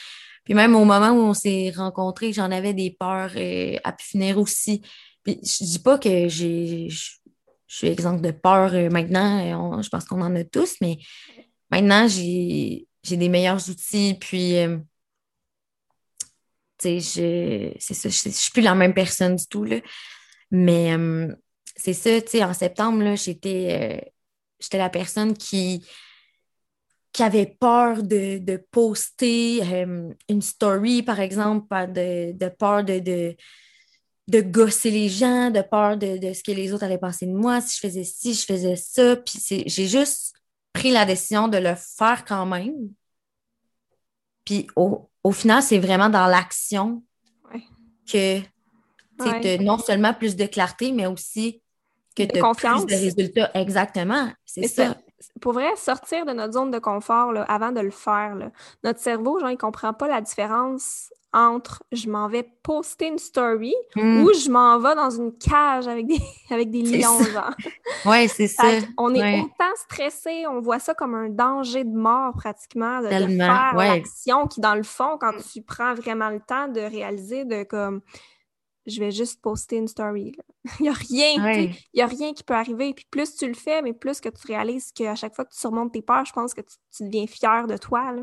Puis 0.45 0.55
même 0.55 0.77
au 0.77 0.85
moment 0.85 1.11
où 1.11 1.21
on 1.21 1.35
s'est 1.35 1.73
rencontrés, 1.75 2.33
j'en 2.33 2.51
avais 2.51 2.75
des 2.75 2.91
peurs 2.91 3.33
euh, 3.37 3.77
à 3.83 3.93
pu 3.93 4.05
finir 4.05 4.39
aussi. 4.39 4.83
Puis 5.23 5.41
je 5.43 5.65
dis 5.65 5.79
pas 5.79 5.99
que 5.99 6.29
j'ai 6.29 6.89
je 7.75 7.79
suis 7.79 7.89
exemple 7.89 8.21
de 8.21 8.31
peur 8.31 8.73
euh, 8.75 8.89
maintenant. 8.89 9.83
je 9.83 9.89
pense 9.89 10.05
qu'on 10.05 10.23
en 10.23 10.37
a 10.37 10.45
tous, 10.45 10.77
mais 10.81 10.99
maintenant, 11.73 12.07
j'ai 12.07 12.87
des 13.05 13.29
meilleurs 13.29 13.69
outils. 13.69 14.17
Puis, 14.21 14.59
euh, 14.59 14.79
tu 16.79 17.01
sais, 17.01 17.75
c'est 17.81 17.95
ça, 17.95 18.09
je, 18.09 18.29
ne 18.29 18.33
suis 18.33 18.53
plus 18.53 18.63
la 18.63 18.77
même 18.77 18.95
personne 18.95 19.35
du 19.35 19.47
tout. 19.49 19.65
Là. 19.65 19.79
Mais 20.53 20.95
euh, 20.97 21.35
c'est 21.75 21.95
ça, 21.95 22.21
tu 22.21 22.31
sais, 22.31 22.45
en 22.45 22.55
septembre, 22.55 23.17
j'étais 23.17 24.13
la 24.73 24.91
personne 24.91 25.35
qui, 25.37 25.85
qui 27.15 27.23
avait 27.23 27.47
peur 27.47 28.03
de, 28.03 28.37
de 28.39 28.63
poster 28.71 29.63
une 30.29 30.43
story, 30.43 31.03
par 31.03 31.21
exemple, 31.21 31.67
de, 31.93 32.33
de 32.33 32.49
peur 32.51 32.85
de 32.85 33.35
de 34.27 34.41
gosser 34.41 34.91
les 34.91 35.09
gens, 35.09 35.51
de 35.51 35.61
peur 35.61 35.97
de, 35.97 36.33
ce 36.33 36.43
que 36.43 36.53
les 36.53 36.73
autres 36.73 36.85
allaient 36.85 36.99
penser 36.99 37.27
de 37.27 37.33
moi, 37.33 37.61
si 37.61 37.77
je 37.77 37.81
faisais 37.81 38.05
ci, 38.05 38.35
je 38.35 38.45
faisais 38.45 38.77
ça. 38.77 39.17
Puis 39.17 39.39
j'ai 39.67 39.87
juste 39.87 40.35
pris 40.73 40.91
la 40.91 41.05
décision 41.05 41.49
de 41.49 41.59
le 41.59 41.75
faire 41.75 42.25
quand 42.25 42.47
même. 42.47 42.75
Puis 44.45 44.67
au, 44.77 45.33
final, 45.33 45.63
c'est 45.63 45.79
vraiment 45.79 46.09
dans 46.09 46.27
l'action 46.27 47.03
que 48.11 48.41
tu 48.41 49.29
as 49.29 49.59
non 49.59 49.79
seulement 49.79 50.15
plus 50.15 50.37
de 50.37 50.47
clarté, 50.47 50.93
mais 50.93 51.07
aussi 51.07 51.63
que 52.17 52.23
tu 52.23 52.39
as 52.39 52.55
plus 52.55 52.87
de 52.87 52.95
résultats. 52.95 53.51
Exactement, 53.55 54.31
c'est 54.45 54.69
ça. 54.69 54.97
Pour 55.41 55.53
vrai, 55.53 55.75
sortir 55.77 56.27
de 56.27 56.33
notre 56.33 56.55
zone 56.55 56.71
de 56.71 56.79
confort 56.79 57.33
avant 57.49 57.73
de 57.73 57.81
le 57.81 57.91
faire, 57.91 58.37
notre 58.83 59.01
cerveau, 59.01 59.39
genre, 59.39 59.51
il 59.51 59.59
comprend 59.59 59.93
pas 59.93 60.09
la 60.09 60.21
différence 60.21 61.11
entre 61.35 61.83
je 61.91 62.09
m'en 62.09 62.29
vais 62.29 62.49
poster 62.63 63.09
une 63.09 63.19
story 63.19 63.75
hmm. 63.97 64.23
ou 64.23 64.33
je 64.33 64.49
m'en 64.49 64.79
vais 64.79 64.95
dans 64.95 65.11
une 65.11 65.37
cage 65.37 65.89
avec 65.89 66.07
des, 66.07 66.21
avec 66.51 66.71
des 66.71 66.83
lions, 66.83 67.23
genre. 67.25 67.51
Oui, 68.07 68.29
c'est 68.29 68.47
ça. 68.47 68.65
On 68.99 69.15
est 69.15 69.41
autant 69.41 69.75
stressé, 69.77 70.47
on 70.47 70.61
voit 70.61 70.79
ça 70.79 70.95
comme 70.95 71.15
un 71.15 71.29
danger 71.29 71.85
de 71.85 71.97
mort 71.97 72.35
pratiquement, 72.35 73.01
de, 73.01 73.09
faire 73.09 73.75
l'action 73.75 74.47
qui, 74.47 74.61
dans 74.61 74.75
le 74.75 74.83
fond, 74.83 75.17
quand 75.19 75.33
tu 75.53 75.63
prends 75.63 75.95
vraiment 75.95 76.29
le 76.29 76.41
temps 76.41 76.69
de 76.69 76.81
réaliser 76.81 77.45
de 77.45 77.65
comme 77.65 78.03
je 78.87 79.01
vais 79.01 79.11
juste 79.11 79.41
poster 79.41 79.77
une 79.77 79.89
story. 79.89 80.33
il 80.79 80.83
n'y 80.83 80.89
a 80.91 80.93
rien, 80.93 81.71
y 81.93 82.01
a 82.01 82.07
rien 82.07 82.35
qui 82.35 82.43
peut 82.43 82.55
arriver. 82.55 82.95
Puis 82.95 83.07
plus 83.11 83.35
tu 83.37 83.47
le 83.47 83.55
fais, 83.55 83.83
mais 83.83 83.93
plus 83.93 84.21
que 84.21 84.29
tu 84.29 84.47
réalises 84.47 84.93
qu'à 84.93 85.15
chaque 85.15 85.35
fois 85.35 85.45
que 85.45 85.53
tu 85.53 85.61
surmontes 85.61 85.93
tes 85.93 86.03
peurs, 86.03 86.25
je 86.25 86.33
pense 86.33 86.55
que 86.55 86.61
tu, 86.61 86.77
tu 86.97 87.05
deviens 87.05 87.27
fier 87.27 87.67
de 87.67 87.77
toi. 87.77 88.13
Là. 88.13 88.23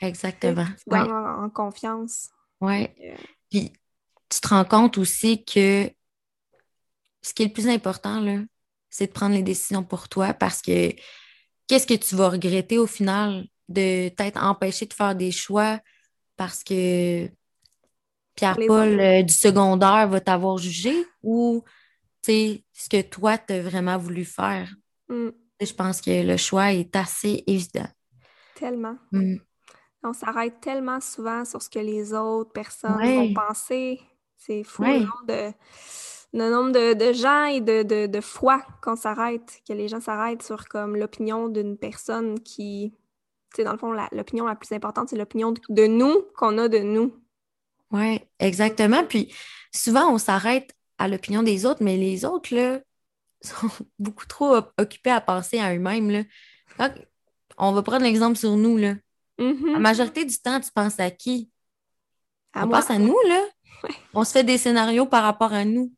Exactement. 0.00 0.66
Tu 0.88 0.96
en, 0.96 1.50
confiance. 1.50 2.30
Oui. 2.60 2.88
Euh, 3.04 3.14
Puis 3.50 3.72
tu 4.28 4.40
te 4.40 4.48
rends 4.48 4.64
compte 4.64 4.98
aussi 4.98 5.44
que 5.44 5.90
ce 7.22 7.34
qui 7.34 7.42
est 7.42 7.46
le 7.46 7.52
plus 7.52 7.68
important, 7.68 8.20
là, 8.20 8.38
c'est 8.90 9.06
de 9.06 9.12
prendre 9.12 9.34
les 9.34 9.42
décisions 9.42 9.84
pour 9.84 10.08
toi 10.08 10.34
parce 10.34 10.60
que 10.60 10.92
qu'est-ce 11.66 11.86
que 11.86 11.94
tu 11.94 12.16
vas 12.16 12.30
regretter 12.30 12.78
au 12.78 12.86
final 12.86 13.46
de 13.68 14.08
t'être 14.08 14.42
empêché 14.42 14.86
de 14.86 14.92
faire 14.92 15.14
des 15.14 15.30
choix 15.30 15.80
parce 16.36 16.64
que 16.64 17.28
Pierre-Paul 18.34 19.00
euh, 19.00 19.22
du 19.22 19.32
secondaire 19.32 20.08
va 20.08 20.20
t'avoir 20.20 20.58
jugé 20.58 20.94
ou 21.22 21.62
ce 22.24 22.88
que 22.90 23.02
toi, 23.02 23.36
tu 23.38 23.52
as 23.54 23.62
vraiment 23.62 23.98
voulu 23.98 24.24
faire? 24.24 24.72
Mm. 25.08 25.28
Je 25.60 25.72
pense 25.74 26.00
que 26.00 26.26
le 26.26 26.36
choix 26.36 26.72
est 26.72 26.94
assez 26.96 27.44
évident. 27.46 27.88
Tellement. 28.54 28.96
Mm. 29.12 29.36
On 30.04 30.12
s'arrête 30.12 30.60
tellement 30.60 31.00
souvent 31.00 31.44
sur 31.44 31.62
ce 31.62 31.70
que 31.70 31.78
les 31.78 32.12
autres 32.12 32.52
personnes 32.52 33.00
vont 33.00 33.34
penser. 33.34 34.00
C'est 34.36 34.64
fou 34.64 34.84
le 36.34 36.50
nombre 36.50 36.72
de, 36.72 37.12
gens 37.12 37.44
et 37.44 37.60
de, 37.60 38.06
de, 38.06 38.20
fois 38.20 38.62
qu'on 38.82 38.96
s'arrête, 38.96 39.60
que 39.68 39.72
les 39.72 39.88
gens 39.88 40.00
s'arrêtent 40.00 40.42
sur 40.42 40.66
comme 40.68 40.96
l'opinion 40.96 41.48
d'une 41.48 41.76
personne 41.76 42.40
qui, 42.40 42.94
tu 43.50 43.56
sais, 43.56 43.64
dans 43.64 43.72
le 43.72 43.78
fond, 43.78 43.92
l'opinion 44.12 44.46
la, 44.46 44.56
plus 44.56 44.72
importante, 44.72 45.10
c'est 45.10 45.16
l'opinion 45.16 45.52
de, 45.68 45.86
nous 45.86 46.22
qu'on 46.36 46.56
a 46.58 46.68
de 46.68 46.78
nous. 46.78 47.14
Oui, 47.92 48.20
exactement. 48.38 49.04
Puis 49.04 49.32
souvent, 49.72 50.12
on 50.12 50.18
s'arrête 50.18 50.74
à 50.98 51.08
l'opinion 51.08 51.42
des 51.42 51.66
autres, 51.66 51.82
mais 51.82 51.96
les 51.96 52.24
autres, 52.24 52.54
là, 52.54 52.80
sont 53.42 53.68
beaucoup 53.98 54.26
trop 54.26 54.56
occupés 54.78 55.10
à 55.10 55.20
penser 55.20 55.58
à 55.58 55.74
eux-mêmes. 55.74 56.24
On 57.58 57.72
va 57.72 57.82
prendre 57.82 58.04
l'exemple 58.04 58.36
sur 58.36 58.56
nous, 58.56 58.76
là. 58.76 58.94
Mm-hmm. 59.38 59.72
La 59.72 59.78
majorité 59.78 60.24
du 60.24 60.36
temps, 60.38 60.60
tu 60.60 60.70
penses 60.72 60.98
à 60.98 61.10
qui? 61.10 61.50
on 62.54 62.68
pense 62.68 62.90
à 62.90 62.98
nous, 62.98 63.16
là. 63.28 63.40
On 64.14 64.24
se 64.24 64.32
fait 64.32 64.44
des 64.44 64.58
scénarios 64.58 65.06
par 65.06 65.22
rapport 65.22 65.52
à 65.52 65.64
nous. 65.64 65.92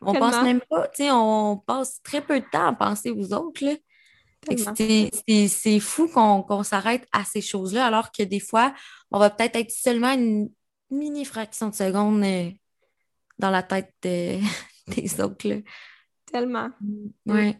On 0.00 0.14
pense 0.14 0.42
même 0.42 0.60
pas, 0.68 0.88
tu 0.88 1.04
sais, 1.04 1.10
on 1.12 1.56
passe 1.58 2.02
très 2.02 2.20
peu 2.20 2.40
de 2.40 2.46
temps 2.50 2.66
à 2.66 2.72
penser 2.72 3.10
aux 3.10 3.32
autres, 3.32 3.64
là. 3.64 3.74
C'est 4.50 5.80
fou 5.80 6.08
qu'on 6.08 6.62
s'arrête 6.64 7.06
à 7.12 7.24
ces 7.24 7.40
choses-là, 7.40 7.86
alors 7.86 8.10
que 8.10 8.24
des 8.24 8.40
fois, 8.40 8.74
on 9.12 9.18
va 9.20 9.30
peut-être 9.30 9.56
être 9.56 9.70
seulement 9.70 10.12
une 10.12 10.50
mini 10.92 11.24
fraction 11.24 11.70
de 11.70 11.74
seconde 11.74 12.22
euh, 12.22 12.50
dans 13.38 13.50
la 13.50 13.62
tête 13.62 13.94
des 14.02 15.20
autres. 15.20 15.48
Là. 15.48 15.56
Tellement. 16.30 16.70
Mm, 16.80 17.32
ouais. 17.32 17.58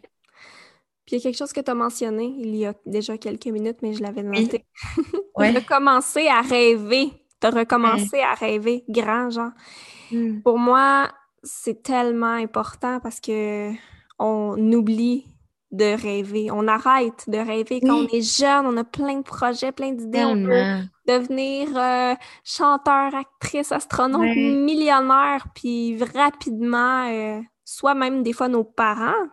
Puis 1.05 1.15
il 1.15 1.19
y 1.19 1.21
a 1.21 1.23
quelque 1.23 1.37
chose 1.37 1.51
que 1.51 1.59
tu 1.59 1.69
as 1.69 1.75
mentionné 1.75 2.33
il 2.37 2.55
y 2.55 2.65
a 2.65 2.73
déjà 2.85 3.17
quelques 3.17 3.47
minutes, 3.47 3.79
mais 3.81 3.93
je 3.93 4.01
l'avais 4.01 4.23
noté. 4.23 4.65
Oui. 5.35 5.49
recommencer 5.55 6.27
à 6.27 6.41
rêver. 6.41 7.09
Tu 7.41 7.47
as 7.47 7.49
recommencé 7.49 8.19
à 8.19 8.35
rêver 8.35 8.83
grand, 8.87 9.31
genre. 9.31 9.51
Hmm. 10.11 10.41
Pour 10.41 10.59
moi, 10.59 11.11
c'est 11.41 11.81
tellement 11.81 12.35
important 12.35 12.99
parce 12.99 13.19
que 13.19 13.71
on 14.19 14.55
oublie 14.71 15.25
de 15.73 16.01
rêver. 16.01 16.49
On 16.51 16.67
arrête 16.67 17.25
de 17.27 17.37
rêver. 17.37 17.81
Quand 17.81 18.05
on 18.05 18.07
est 18.07 18.21
jeune, 18.21 18.65
on 18.65 18.77
a 18.77 18.83
plein 18.83 19.17
de 19.17 19.23
projets, 19.23 19.71
plein 19.71 19.91
d'idées. 19.91 20.23
On 20.23 20.45
peut 20.45 20.87
devenir 21.07 21.69
euh, 21.75 22.15
chanteur, 22.45 23.13
actrice, 23.13 23.71
astronaute, 23.71 24.35
millionnaire, 24.35 25.47
puis 25.53 25.97
rapidement, 26.15 27.09
euh, 27.11 27.41
soit 27.65 27.95
même 27.95 28.23
des 28.23 28.33
fois 28.33 28.47
nos 28.47 28.63
parents 28.63 29.27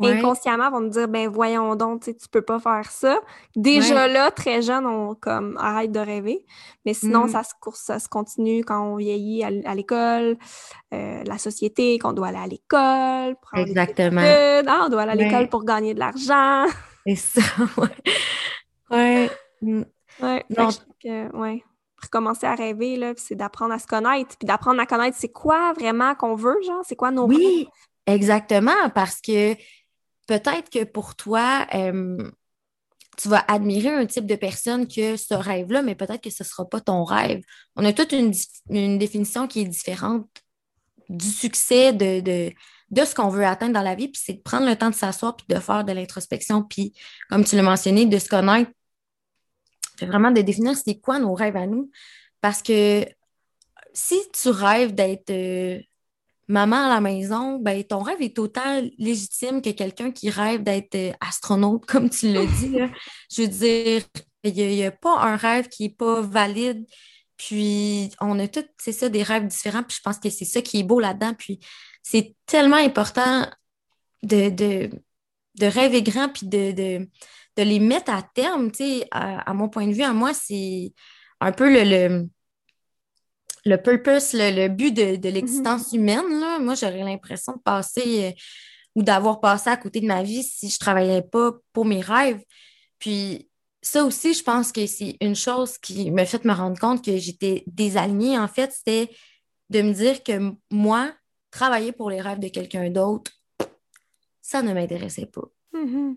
inconsciemment 0.00 0.70
vont 0.70 0.80
nous 0.80 0.90
dire 0.90 1.08
ben 1.08 1.28
voyons 1.28 1.76
donc 1.76 2.02
tu 2.02 2.28
peux 2.30 2.42
pas 2.42 2.58
faire 2.58 2.90
ça. 2.90 3.20
Déjà 3.56 4.08
là 4.08 4.30
très 4.30 4.62
jeune 4.62 4.86
on 4.86 5.14
comme 5.14 5.56
arrête 5.58 5.92
de 5.92 6.00
rêver. 6.00 6.44
Mais 6.86 6.94
sinon 6.94 7.24
mm. 7.24 7.28
ça 7.28 7.42
se 7.42 7.52
course 7.60 7.80
ça 7.80 7.98
se 7.98 8.08
continue 8.08 8.64
quand 8.64 8.80
on 8.80 8.96
vieillit 8.96 9.44
à, 9.44 9.74
l'école 9.74 10.36
euh, 10.94 11.22
la 11.24 11.38
société 11.38 11.98
qu'on 11.98 12.12
doit 12.12 12.28
aller 12.28 12.38
à 12.38 12.46
l'école 12.46 13.36
exactement. 13.54 14.22
ah, 14.22 14.82
on 14.86 14.88
doit 14.88 15.02
aller 15.02 15.12
à 15.12 15.14
l'école 15.14 15.48
pour 15.48 15.64
gagner 15.64 15.94
de 15.94 15.98
l'argent. 15.98 16.66
C'est 17.06 17.16
ça 17.16 17.42
ouais. 18.90 19.30
Mm. 19.60 19.82
ouais 20.22 20.44
donc 20.50 20.74
ouais 21.34 21.62
recommencer 22.00 22.46
à 22.46 22.54
rêver 22.54 22.96
là 22.96 23.12
c'est 23.16 23.34
d'apprendre 23.34 23.74
à 23.74 23.78
se 23.78 23.86
connaître 23.86 24.36
puis 24.38 24.46
d'apprendre 24.46 24.80
à 24.80 24.86
connaître 24.86 25.16
c'est 25.18 25.32
quoi 25.32 25.72
vraiment 25.72 26.14
qu'on 26.14 26.34
veut 26.34 26.60
genre 26.62 26.82
c'est 26.84 26.96
quoi 26.96 27.10
nos 27.10 27.26
oui 27.26 27.68
Exactement, 28.06 28.90
parce 28.94 29.20
que 29.20 29.54
peut-être 30.38 30.70
que 30.70 30.84
pour 30.84 31.14
toi, 31.14 31.66
euh, 31.74 32.30
tu 33.18 33.28
vas 33.28 33.44
admirer 33.48 33.90
un 33.90 34.06
type 34.06 34.26
de 34.26 34.34
personne 34.34 34.88
que 34.88 35.16
ce 35.16 35.34
rêve-là, 35.34 35.82
mais 35.82 35.94
peut-être 35.94 36.22
que 36.22 36.30
ce 36.30 36.42
ne 36.42 36.48
sera 36.48 36.66
pas 36.66 36.80
ton 36.80 37.04
rêve. 37.04 37.42
On 37.76 37.84
a 37.84 37.92
toute 37.92 38.12
une, 38.12 38.32
définition 38.98 39.46
qui 39.46 39.60
est 39.60 39.66
différente 39.66 40.26
du 41.10 41.28
succès, 41.28 41.92
de, 41.92 42.20
de, 42.20 42.52
de 42.90 43.04
ce 43.04 43.14
qu'on 43.14 43.28
veut 43.28 43.44
atteindre 43.44 43.74
dans 43.74 43.82
la 43.82 43.94
vie, 43.94 44.08
puis 44.08 44.22
c'est 44.24 44.34
de 44.34 44.40
prendre 44.40 44.66
le 44.66 44.76
temps 44.76 44.88
de 44.88 44.94
s'asseoir, 44.94 45.36
puis 45.36 45.46
de 45.48 45.60
faire 45.60 45.84
de 45.84 45.92
l'introspection, 45.92 46.62
puis, 46.62 46.94
comme 47.28 47.44
tu 47.44 47.56
l'as 47.56 47.62
mentionné, 47.62 48.06
de 48.06 48.18
se 48.18 48.28
connaître, 48.28 48.70
vraiment 50.00 50.30
de 50.30 50.40
définir 50.40 50.74
c'est 50.76 50.98
quoi 50.98 51.18
nos 51.18 51.34
rêves 51.34 51.56
à 51.56 51.66
nous. 51.66 51.90
Parce 52.40 52.62
que 52.62 53.06
si 53.92 54.18
tu 54.32 54.48
rêves 54.48 54.94
d'être 54.94 55.30
euh, 55.30 55.78
maman 56.48 56.86
à 56.86 56.88
la 56.88 57.00
maison, 57.00 57.58
ben, 57.58 57.82
ton 57.84 58.00
rêve 58.00 58.20
est 58.20 58.38
autant 58.38 58.82
légitime 58.98 59.62
que 59.62 59.70
quelqu'un 59.70 60.10
qui 60.10 60.30
rêve 60.30 60.62
d'être 60.62 60.94
euh, 60.94 61.12
astronaute, 61.20 61.86
comme 61.86 62.10
tu 62.10 62.32
l'as 62.32 62.46
dit. 62.46 62.76
Je 63.30 63.42
veux 63.42 63.48
dire, 63.48 64.02
il 64.44 64.54
n'y 64.54 64.84
a, 64.84 64.90
pas 64.90 65.20
un 65.20 65.36
rêve 65.36 65.68
qui 65.68 65.84
n'est 65.84 65.94
pas 65.94 66.20
valide. 66.20 66.84
Puis, 67.36 68.10
on 68.20 68.38
a 68.38 68.48
tous, 68.48 68.64
c'est 68.78 68.92
ça, 68.92 69.08
des 69.08 69.22
rêves 69.22 69.46
différents. 69.46 69.82
Puis, 69.82 69.96
je 69.96 70.02
pense 70.02 70.18
que 70.18 70.30
c'est 70.30 70.44
ça 70.44 70.62
qui 70.62 70.80
est 70.80 70.84
beau 70.84 71.00
là-dedans. 71.00 71.34
Puis, 71.34 71.60
c'est 72.02 72.34
tellement 72.46 72.76
important 72.76 73.46
de, 74.22 74.50
de, 74.50 74.90
de 75.58 75.66
rêver 75.66 76.02
grand 76.02 76.28
puis 76.28 76.46
de, 76.46 76.72
de, 76.72 77.08
les 77.62 77.80
mettre 77.80 78.12
à 78.12 78.22
terme. 78.22 78.70
À, 79.10 79.54
mon 79.54 79.68
point 79.68 79.86
de 79.86 79.92
vue, 79.92 80.02
à 80.02 80.12
moi, 80.12 80.34
c'est 80.34 80.92
un 81.40 81.52
peu 81.52 81.72
le, 81.72 81.84
le, 81.84 82.28
purpose, 83.76 84.32
le, 84.34 84.68
but 84.68 84.92
de, 84.92 85.16
de 85.16 85.28
l'existence 85.28 85.92
mm-hmm. 85.92 85.96
humaine. 85.96 86.40
Là. 86.40 86.58
Moi, 86.58 86.74
j'aurais 86.74 87.04
l'impression 87.04 87.52
de 87.54 87.60
passer 87.60 88.24
euh, 88.24 88.30
ou 88.94 89.02
d'avoir 89.02 89.40
passé 89.40 89.70
à 89.70 89.76
côté 89.76 90.00
de 90.00 90.06
ma 90.06 90.22
vie 90.22 90.42
si 90.42 90.68
je 90.68 90.74
ne 90.74 90.78
travaillais 90.78 91.22
pas 91.22 91.52
pour 91.72 91.84
mes 91.84 92.00
rêves. 92.00 92.42
Puis, 92.98 93.48
ça 93.80 94.04
aussi, 94.04 94.34
je 94.34 94.42
pense 94.42 94.70
que 94.72 94.86
c'est 94.86 95.16
une 95.20 95.34
chose 95.34 95.78
qui 95.78 96.10
m'a 96.10 96.24
fait 96.24 96.44
me 96.44 96.52
rendre 96.52 96.78
compte 96.78 97.04
que 97.04 97.16
j'étais 97.16 97.64
désalignée. 97.66 98.38
En 98.38 98.48
fait, 98.48 98.72
c'était 98.72 99.10
de 99.70 99.82
me 99.82 99.92
dire 99.92 100.22
que 100.22 100.52
moi, 100.70 101.12
travailler 101.50 101.92
pour 101.92 102.10
les 102.10 102.20
rêves 102.20 102.38
de 102.38 102.48
quelqu'un 102.48 102.90
d'autre, 102.90 103.32
ça 104.40 104.62
ne 104.62 104.72
m'intéressait 104.72 105.26
pas. 105.26 105.48
Mm-hmm. 105.74 106.16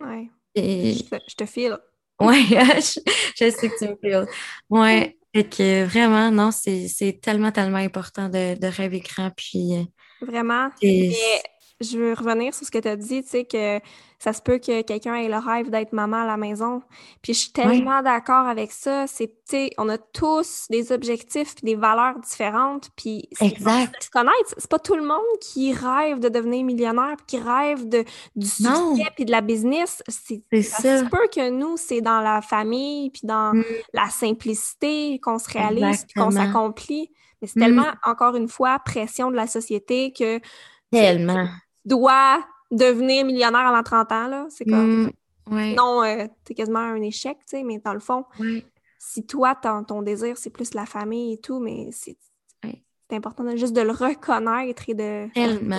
Ouais. 0.00 0.30
Je, 0.56 1.34
te, 1.34 1.44
file. 1.44 1.78
Ouais, 2.20 2.42
je, 2.48 3.50
sais 3.50 3.68
que 3.68 3.78
tu 3.78 3.88
me 3.88 3.96
files. 3.96 4.26
Ouais. 4.70 5.15
Et 5.36 5.48
que 5.48 5.84
vraiment, 5.84 6.30
non, 6.30 6.50
c'est 6.50 7.20
tellement, 7.22 7.52
tellement 7.52 7.78
important 7.78 8.28
de, 8.28 8.58
de 8.58 8.66
rêver 8.66 9.00
grand. 9.00 9.30
Puis, 9.30 9.74
euh, 9.74 9.84
vraiment 10.20 10.70
je 11.80 11.98
veux 11.98 12.14
revenir 12.14 12.54
sur 12.54 12.66
ce 12.66 12.70
que 12.70 12.78
tu 12.78 12.88
as 12.88 12.96
dit, 12.96 13.22
tu 13.22 13.28
sais, 13.28 13.44
que 13.44 13.80
ça 14.18 14.32
se 14.32 14.40
peut 14.40 14.58
que 14.58 14.80
quelqu'un 14.80 15.14
ait 15.16 15.28
le 15.28 15.36
rêve 15.36 15.68
d'être 15.68 15.92
maman 15.92 16.22
à 16.22 16.26
la 16.26 16.38
maison. 16.38 16.82
Puis 17.20 17.34
je 17.34 17.40
suis 17.40 17.52
tellement 17.52 18.02
d'accord 18.02 18.46
avec 18.46 18.72
ça. 18.72 19.06
C'est, 19.06 19.28
tu 19.28 19.34
sais, 19.44 19.70
on 19.76 19.90
a 19.90 19.98
tous 19.98 20.66
des 20.70 20.90
objectifs 20.90 21.54
et 21.62 21.66
des 21.66 21.74
valeurs 21.74 22.18
différentes. 22.20 22.88
Puis 22.96 23.28
exact. 23.42 24.08
connaître, 24.10 24.54
c'est 24.56 24.70
pas 24.70 24.78
tout 24.78 24.96
le 24.96 25.04
monde 25.04 25.20
qui 25.42 25.74
rêve 25.74 26.18
de 26.18 26.30
devenir 26.30 26.64
millionnaire, 26.64 27.16
qui 27.26 27.38
rêve 27.38 27.86
de, 27.86 28.04
du 28.34 28.46
succès 28.46 29.10
puis 29.14 29.26
de 29.26 29.32
la 29.32 29.42
business. 29.42 30.02
C'est, 30.08 30.42
ça. 30.62 31.00
se 31.00 31.04
peut 31.04 31.28
que 31.34 31.50
nous, 31.50 31.76
c'est 31.76 32.00
dans 32.00 32.20
la 32.20 32.40
famille 32.40 33.10
puis 33.10 33.22
dans 33.24 33.52
mm. 33.52 33.64
la 33.92 34.08
simplicité 34.08 35.18
qu'on 35.22 35.38
se 35.38 35.50
réalise 35.50 36.06
puis 36.06 36.14
qu'on 36.14 36.30
s'accomplit. 36.30 37.10
Mais 37.42 37.48
c'est 37.48 37.60
tellement, 37.60 37.82
mm. 37.82 38.10
encore 38.10 38.34
une 38.34 38.48
fois, 38.48 38.78
pression 38.78 39.30
de 39.30 39.36
la 39.36 39.46
société 39.46 40.14
que 40.18 40.40
Tellement 40.90 41.48
dois 41.86 42.44
devenir 42.70 43.24
millionnaire 43.24 43.66
avant 43.66 43.82
30 43.82 44.12
ans, 44.12 44.26
là. 44.28 44.46
C'est 44.50 44.64
comme. 44.64 45.04
Mm, 45.48 45.74
non, 45.74 46.02
euh, 46.02 46.26
c'est 46.46 46.54
quasiment 46.54 46.80
un 46.80 47.00
échec, 47.02 47.38
tu 47.38 47.58
sais, 47.58 47.62
mais 47.62 47.78
dans 47.78 47.94
le 47.94 48.00
fond, 48.00 48.24
si 48.98 49.24
toi, 49.26 49.54
ton, 49.54 50.02
désir, 50.02 50.36
c'est 50.36 50.50
plus 50.50 50.74
la 50.74 50.86
famille 50.86 51.34
et 51.34 51.38
tout, 51.38 51.60
mais 51.60 51.90
c'est 51.92 52.16
important 53.12 53.56
juste 53.56 53.74
de 53.74 53.82
le 53.82 53.92
reconnaître 53.92 54.88
et 54.88 54.94
de 54.94 55.28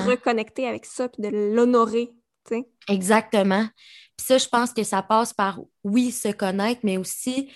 reconnecter 0.10 0.68
avec 0.68 0.86
ça, 0.86 1.10
puis 1.10 1.22
de 1.22 1.54
l'honorer, 1.54 2.14
tu 2.46 2.56
sais. 2.56 2.70
Exactement. 2.88 3.68
Puis 4.16 4.26
ça, 4.26 4.38
je 4.38 4.48
pense 4.48 4.72
que 4.72 4.84
ça 4.84 5.02
passe 5.02 5.34
par, 5.34 5.60
oui, 5.84 6.12
se 6.12 6.30
connaître, 6.30 6.80
mais 6.84 6.98
aussi, 6.98 7.52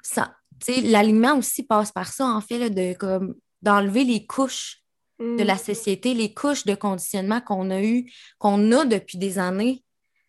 ça, 0.00 0.36
l'alignement 0.68 1.36
aussi 1.36 1.64
passe 1.64 1.90
par 1.90 2.12
ça, 2.12 2.26
en 2.26 2.40
fait, 2.40 2.70
de 2.70 2.96
comme 2.96 3.34
d'enlever 3.62 4.04
les 4.04 4.24
couches 4.24 4.84
de 5.18 5.42
la 5.42 5.54
mm. 5.54 5.58
société, 5.58 6.14
les 6.14 6.32
couches 6.32 6.64
de 6.64 6.74
conditionnement 6.74 7.40
qu'on 7.40 7.70
a 7.70 7.82
eu, 7.82 8.10
qu'on 8.38 8.72
a 8.72 8.84
depuis 8.84 9.18
des 9.18 9.38
années, 9.38 9.84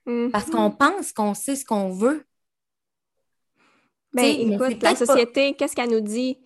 mm-hmm. 0.08 0.32
parce 0.32 0.49
qu'on 0.49 0.71
pense 0.71 1.12
qu'on 1.12 1.34
sait 1.34 1.56
ce 1.56 1.65
qu'on 1.65 1.91
veut. 1.91 2.25
Ben, 4.13 4.25
écoute, 4.25 4.82
la 4.82 4.95
société, 4.95 5.54
qu'est-ce 5.54 5.75
qu'elle 5.75 5.91
nous 5.91 5.99
dit? 5.99 6.38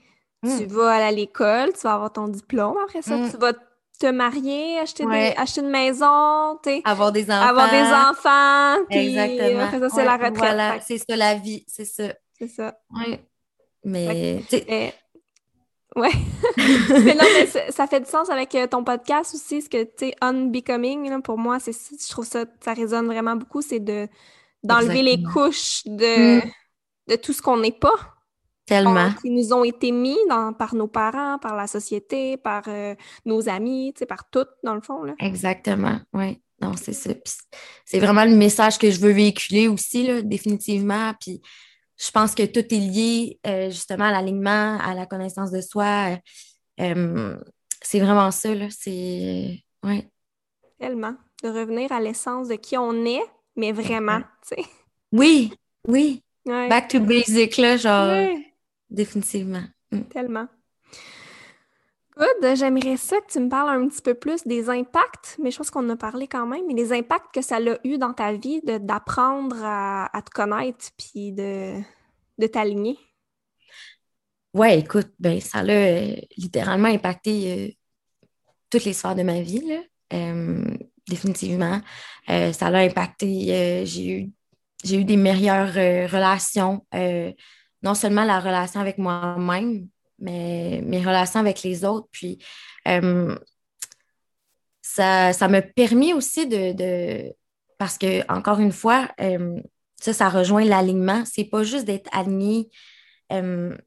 Tu 0.44 0.66
vas 0.66 0.92
aller 0.92 1.06
à 1.06 1.12
l'école, 1.12 1.72
tu 1.72 1.82
vas 1.84 1.94
avoir 1.94 2.12
ton 2.12 2.28
diplôme 2.28 2.76
après 2.84 3.02
ça, 3.02 3.16
mm. 3.16 3.32
tu 3.32 3.38
vas 3.38 3.54
te 4.00 4.12
marier, 4.12 4.80
acheter, 4.80 5.06
acheter 5.38 5.62
une 5.62 5.70
maison, 5.70 6.60
avoir 6.84 7.14
des 7.14 7.32
enfants. 7.32 7.48
Avoir 7.48 7.72
des 7.72 7.82
enfants, 7.82 8.86
Exactement. 8.90 9.64
après 9.64 9.80
ça, 9.80 9.90
c'est 9.90 10.06
la 10.06 10.18
retraite. 10.18 10.36
Voilà, 10.36 10.80
c'est 10.82 10.98
ça 10.98 11.16
la 11.16 11.36
vie, 11.36 11.64
c'est 11.68 11.86
ça. 11.86 12.14
C'est 12.38 12.50
ça. 12.50 12.78
Oui. 12.90 13.20
Mais, 13.86 14.44
Ouais. 15.96 16.12
mais 16.58 17.16
non, 17.16 17.24
mais 17.36 17.72
ça 17.72 17.88
fait 17.88 18.00
du 18.00 18.10
sens 18.10 18.30
avec 18.30 18.56
euh, 18.56 18.68
ton 18.68 18.84
podcast 18.84 19.36
aussi, 19.36 19.62
ce 19.62 19.70
que, 19.70 19.84
tu 19.84 20.08
sais, 20.08 20.16
Unbecoming, 20.22 21.22
pour 21.22 21.38
moi, 21.38 21.60
c'est, 21.60 21.72
je 21.74 22.10
trouve 22.10 22.26
ça, 22.26 22.46
ça 22.62 22.74
résonne 22.74 23.06
vraiment 23.06 23.36
beaucoup, 23.36 23.62
c'est 23.62 23.80
de, 23.80 24.08
d'enlever 24.64 25.04
les 25.04 25.22
couches 25.22 25.84
de, 25.86 26.38
mm. 26.38 26.52
de 27.10 27.16
tout 27.16 27.34
ce 27.34 27.42
qu'on 27.42 27.58
n'est 27.58 27.72
pas. 27.72 27.94
Tellement. 28.66 29.12
qui 29.22 29.30
nous 29.30 29.52
ont 29.52 29.66
été 29.66 29.92
mis 29.92 30.18
dans, 30.30 30.54
par 30.54 30.74
nos 30.74 30.88
parents, 30.88 31.38
par 31.38 31.58
la 31.58 31.68
société, 31.68 32.38
par 32.38 32.64
euh, 32.70 32.96
nos 33.26 33.50
amis, 33.50 33.92
tu 33.94 34.00
sais, 34.00 34.06
par 34.06 34.30
tout, 34.30 34.46
dans 34.64 34.74
le 34.74 34.80
fond, 34.80 35.04
là. 35.04 35.14
Exactement, 35.20 36.00
oui. 36.14 36.42
Non, 36.62 36.72
c'est 36.78 36.94
ça. 36.94 37.10
c'est 37.84 38.00
vraiment 38.00 38.24
le 38.24 38.36
message 38.36 38.78
que 38.78 38.90
je 38.90 39.02
veux 39.02 39.12
véhiculer 39.12 39.68
aussi, 39.68 40.08
là, 40.08 40.22
définitivement. 40.22 41.14
Puis 41.20 41.42
je 41.98 42.12
pense 42.12 42.36
que 42.36 42.44
tout 42.44 42.74
est 42.74 42.80
lié 42.80 43.40
euh, 43.46 43.70
justement 43.70 44.06
à 44.06 44.12
l'alignement, 44.12 44.78
à 44.80 44.94
la 44.94 45.06
connaissance 45.06 45.52
de 45.52 45.62
soi. 45.62 46.18
Euh, 46.80 47.38
c'est 47.82 48.00
vraiment 48.00 48.32
ça, 48.32 48.54
là. 48.56 48.68
C'est. 48.70 49.64
Ouais. 49.84 50.10
Tellement. 50.80 51.16
De 51.44 51.50
revenir 51.50 51.92
à 51.92 52.00
l'essence 52.00 52.48
de 52.48 52.56
qui 52.56 52.78
on 52.78 53.06
est, 53.06 53.24
mais 53.56 53.72
vraiment, 53.72 54.22
tu 54.48 54.56
sais. 54.56 54.66
Oui, 55.12 55.54
oui. 55.88 56.24
Back 56.46 56.90
to 56.90 57.00
basic, 57.00 57.58
là, 57.58 57.78
genre. 57.78 58.28
Définitivement. 58.90 59.64
Mm. 59.92 60.02
Tellement. 60.04 60.48
Good. 62.16 62.56
J'aimerais 62.56 62.98
ça 62.98 63.18
que 63.22 63.32
tu 63.32 63.40
me 63.40 63.50
parles 63.50 63.82
un 63.82 63.88
petit 63.88 64.02
peu 64.02 64.14
plus 64.14 64.44
des 64.46 64.70
impacts, 64.70 65.36
mais 65.42 65.50
je 65.50 65.58
pense 65.58 65.72
qu'on 65.72 65.86
en 65.86 65.94
a 65.94 65.96
parlé 65.96 66.28
quand 66.28 66.46
même, 66.46 66.62
mais 66.68 66.76
les 66.76 66.94
impacts 66.94 67.34
que 67.34 67.42
ça 67.42 67.58
a 67.58 67.78
eu 67.84 67.98
dans 67.98 68.14
ta 68.14 68.34
vie 68.34 68.62
d'apprendre 68.64 69.58
à, 69.64 70.22
te 70.24 70.30
connaître 70.30 70.92
puis 70.98 71.32
de, 71.32 71.80
de 72.38 72.48
t'aligner. 72.48 72.98
Ouais, 74.54 74.80
écoute, 74.80 75.12
ben 75.20 75.40
ça 75.42 75.60
a 75.60 75.66
euh, 75.66 76.16
littéralement 76.38 76.88
impacté 76.88 77.52
euh, 77.52 77.72
toutes 78.70 78.86
les 78.86 78.94
sphères 78.94 79.16
de 79.16 79.24
ma 79.24 79.42
vie. 79.42 79.80
Euh, 80.14 80.64
définitivement. 81.08 81.82
ça 82.28 82.70
l'a 82.70 82.80
impacté. 82.80 83.84
j'ai 83.86 84.08
eu 84.08 84.32
j'ai 84.84 84.98
eu 84.98 85.06
des 85.06 85.18
meilleures 85.18 85.74
relations, 86.12 86.86
non 87.82 87.94
seulement 87.96 88.26
la 88.26 88.40
relation 88.40 88.80
avec 88.80 88.98
moi-même, 88.98 89.88
mes, 90.24 90.82
mes 90.82 91.00
relations 91.00 91.40
avec 91.40 91.62
les 91.62 91.86
autres. 91.86 92.08
Puis 92.12 92.40
euh, 92.88 93.38
ça, 94.82 95.34
ça 95.34 95.48
m'a 95.48 95.62
permis 95.62 96.14
aussi 96.14 96.48
de, 96.48 97.34
Parce 97.78 97.98
que, 97.98 98.26
encore 98.32 98.60
une 98.60 98.72
fois, 98.72 99.10
euh, 99.20 99.60
ça, 100.02 100.14
ça 100.14 100.30
rejoint 100.30 100.64
l'alignement. 100.64 101.24
C'est 101.26 101.46
pas 101.46 101.64
juste 101.64 101.86
d'être 101.86 102.10
aligné 102.12 102.70
euh, 103.32 103.78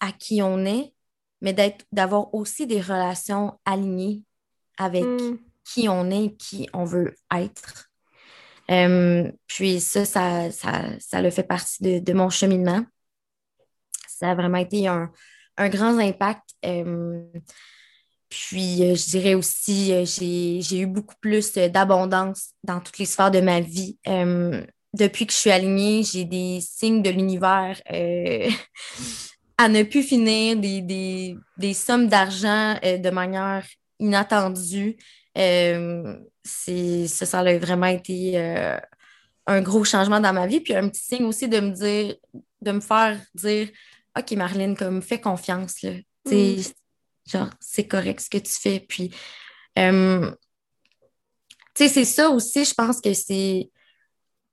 à 0.00 0.12
qui 0.12 0.42
on 0.42 0.64
est, 0.64 0.92
mais 1.40 1.54
d'avoir 1.92 2.34
aussi 2.34 2.66
des 2.66 2.80
relations 2.80 3.58
alignées 3.64 4.22
avec 4.76 5.04
mm. 5.04 5.38
qui 5.64 5.88
on 5.88 6.10
est, 6.10 6.36
qui 6.36 6.68
on 6.72 6.84
veut 6.84 7.14
être. 7.34 7.90
puis 9.46 9.80
ça, 9.80 10.04
ça, 10.04 10.50
ça, 10.50 10.98
ça 10.98 11.22
le 11.22 11.30
fait 11.30 11.42
partie 11.42 11.82
de, 11.82 11.98
de, 11.98 12.12
mon 12.12 12.30
cheminement. 12.30 12.84
Ça 14.06 14.30
a 14.30 14.34
vraiment 14.34 14.58
été 14.58 14.86
un, 14.86 15.10
un 15.60 15.68
grand 15.68 15.98
impact. 15.98 16.42
Euh, 16.64 17.22
puis, 18.28 18.82
euh, 18.82 18.94
je 18.94 19.10
dirais 19.10 19.34
aussi, 19.34 19.92
euh, 19.92 20.04
j'ai 20.06 20.80
eu 20.80 20.86
beaucoup 20.86 21.16
plus 21.20 21.52
d'abondance 21.52 22.50
dans 22.64 22.80
toutes 22.80 22.98
les 22.98 23.06
sphères 23.06 23.30
de 23.30 23.40
ma 23.40 23.60
vie. 23.60 23.98
depuis 24.92 25.26
que 25.26 25.32
je 25.32 25.38
suis 25.38 25.50
alignée, 25.50 26.02
j'ai 26.02 26.24
des 26.24 26.60
signes 26.60 27.02
de 27.02 27.10
l'univers 27.10 27.80
à 29.58 29.68
ne 29.68 29.82
plus 29.84 30.02
finir, 30.02 30.56
des, 30.56 31.36
des 31.58 31.74
sommes 31.74 32.08
d'argent 32.08 32.74
de 32.82 33.10
manière 33.10 33.64
inattendue. 34.00 34.96
ça, 35.36 37.26
ça 37.26 37.38
a 37.38 37.58
vraiment 37.58 37.86
été 37.86 38.36
un 39.46 39.62
gros 39.62 39.84
changement 39.84 40.20
dans 40.20 40.32
ma 40.32 40.46
vie, 40.46 40.60
puis 40.60 40.74
un 40.74 40.88
petit 40.88 41.04
signe 41.04 41.26
aussi 41.26 41.48
de 41.48 41.60
me 41.60 41.70
dire, 41.70 42.16
de 42.62 42.72
me 42.72 42.80
faire 42.80 43.20
dire 43.34 43.68
OK, 44.18 44.32
Marlène, 44.32 44.76
comme 44.76 45.02
fais 45.02 45.20
confiance, 45.20 45.82
là. 45.82 45.92
Mm. 46.26 46.62
Genre, 47.30 47.50
c'est 47.60 47.86
correct 47.86 48.20
ce 48.20 48.30
que 48.30 48.38
tu 48.38 48.52
fais. 48.52 48.80
Puis, 48.80 49.10
euh, 49.78 50.30
tu 51.74 51.84
sais, 51.84 51.88
c'est 51.88 52.04
ça 52.04 52.30
aussi, 52.30 52.64
je 52.64 52.74
pense 52.74 53.00
que 53.00 53.14
c'est. 53.14 53.70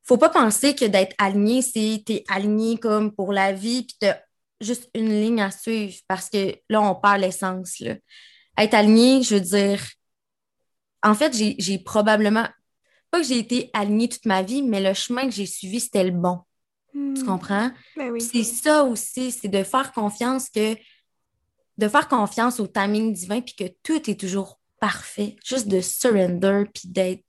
Faut 0.04 0.18
pas 0.18 0.30
penser 0.30 0.74
que 0.74 0.86
d'être 0.86 1.16
aligné, 1.18 1.62
c'est 1.62 2.04
t'es 2.06 2.24
aligné 2.30 2.78
comme 2.78 3.14
pour 3.14 3.34
la 3.34 3.52
vie, 3.52 3.84
puis 3.84 3.98
t'as 4.00 4.20
juste 4.62 4.90
une 4.94 5.10
ligne 5.10 5.42
à 5.42 5.52
suivre, 5.52 5.96
parce 6.08 6.30
que 6.30 6.56
là, 6.70 6.82
on 6.82 6.96
perd 6.96 7.20
l'essence, 7.22 7.80
là. 7.80 7.96
Être 8.58 8.74
aligné, 8.74 9.24
je 9.24 9.36
veux 9.36 9.42
dire. 9.42 9.84
En 11.04 11.16
fait, 11.16 11.34
j'ai 11.34 11.80
probablement. 11.80 12.48
Pas 13.10 13.22
que 13.22 13.26
j'ai 13.28 13.40
été 13.40 13.70
alignée 13.74 14.10
toute 14.10 14.26
ma 14.26 14.44
vie, 14.44 14.62
mais 14.62 14.82
le 14.82 14.94
chemin 14.94 15.24
que 15.24 15.32
j'ai 15.32 15.46
suivi, 15.46 15.80
c'était 15.80 16.04
le 16.04 16.12
bon. 16.12 16.40
Tu 17.16 17.22
hmm. 17.22 17.26
comprends? 17.26 17.72
Ben 17.96 18.20
c'est 18.20 18.44
ça 18.44 18.84
aussi, 18.84 19.32
c'est 19.32 19.48
de 19.48 19.64
faire 19.64 19.92
confiance 19.92 20.50
que 20.50 20.76
de 21.78 21.88
faire 21.88 22.08
confiance 22.08 22.60
au 22.60 22.66
timing 22.66 23.14
divin 23.14 23.42
puis 23.42 23.56
que 23.56 23.72
tout 23.84 24.10
est 24.10 24.20
toujours 24.20 24.60
parfait. 24.80 25.36
Juste 25.46 25.68
de 25.68 25.80
surrender 25.80 26.64
puis 26.74 26.90
d'être, 26.90 27.24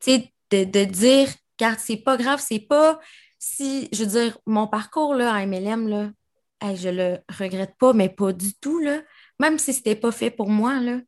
tu 0.00 0.12
sais, 0.12 0.32
de, 0.50 0.84
dire, 0.84 1.28
car 1.58 1.78
c'est 1.78 1.98
pas 1.98 2.16
grave, 2.16 2.42
c'est 2.42 2.60
pas 2.60 2.98
si, 3.38 3.88
je 3.92 4.04
veux 4.04 4.10
dire, 4.10 4.38
mon 4.46 4.66
parcours 4.66 5.14
là, 5.14 5.34
à 5.34 5.44
MLM, 5.44 5.88
là, 5.88 6.10
je 6.74 6.88
le 6.88 7.18
regrette 7.28 7.76
pas, 7.78 7.92
mais 7.92 8.08
pas 8.08 8.32
du 8.32 8.54
tout, 8.54 8.78
là. 8.78 9.02
Même 9.38 9.58
si 9.58 9.74
c'était 9.74 9.96
pas 9.96 10.12
fait 10.12 10.30
pour 10.30 10.48
moi, 10.48 10.80
là, 10.80 11.00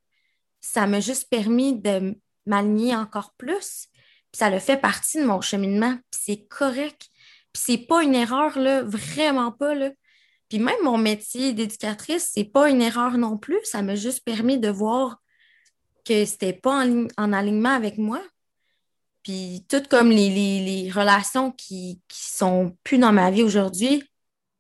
ça 0.61 0.87
m'a 0.87 1.01
juste 1.01 1.31
permis 1.31 1.81
de 1.81 2.15
m'aligner 2.45 2.95
encore 2.95 3.33
plus. 3.39 3.89
Puis 4.33 4.39
ça 4.39 4.51
le 4.51 4.59
fait 4.59 4.77
partie 4.77 5.19
de 5.19 5.27
mon 5.27 5.41
cheminement. 5.41 5.97
Puis 6.11 6.21
c'est 6.25 6.47
correct. 6.47 7.09
Puis 7.57 7.63
c'est 7.65 7.87
pas 7.87 8.03
une 8.03 8.15
erreur, 8.15 8.59
là, 8.59 8.83
vraiment 8.83 9.51
pas, 9.51 9.75
là. 9.75 9.91
Puis 10.51 10.59
même 10.59 10.77
mon 10.85 10.99
métier 10.99 11.55
d'éducatrice, 11.55 12.31
c'est 12.35 12.45
pas 12.45 12.69
une 12.69 12.83
erreur 12.83 13.17
non 13.17 13.39
plus. 13.39 13.59
Ça 13.65 13.81
m'a 13.81 13.95
juste 13.95 14.23
permis 14.25 14.59
de 14.59 14.69
voir 14.69 15.23
que 16.05 16.27
c'était 16.27 16.53
pas 16.53 16.85
en, 17.17 17.33
alignement 17.33 17.71
avec 17.71 17.97
moi. 17.97 18.21
Puis 19.23 19.65
tout 19.71 19.83
comme 19.89 20.11
les, 20.11 20.91
relations 20.95 21.51
qui, 21.51 22.03
qui 22.09 22.25
sont 22.27 22.77
plus 22.85 22.99
dans 22.99 23.13
ma 23.13 23.31
vie 23.31 23.43
aujourd'hui, 23.43 24.05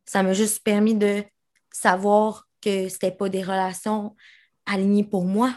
ça 0.06 0.22
m'a 0.22 0.32
juste 0.32 0.64
permis 0.64 0.94
de 0.94 1.22
savoir 1.70 2.48
que 2.62 2.88
c'était 2.88 3.12
pas 3.12 3.28
des 3.28 3.42
relations 3.42 4.16
alignées 4.64 5.04
pour 5.04 5.26
moi. 5.26 5.54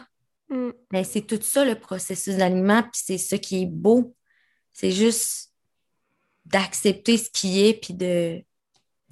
Mm. 0.50 0.72
Mais 0.92 1.06
c'est 1.06 1.22
tout 1.22 1.40
ça 1.42 1.64
le 1.64 1.80
processus 1.80 2.36
d'alignement, 2.36 2.84
puis 2.84 3.02
c'est 3.02 3.18
ça 3.18 3.38
qui 3.38 3.62
est 3.62 3.72
beau. 3.72 4.14
C'est 4.74 4.92
juste 4.92 5.49
d'accepter 6.52 7.18
ce 7.18 7.30
qui 7.30 7.66
est, 7.66 7.74
puis 7.74 7.94
de... 7.94 8.42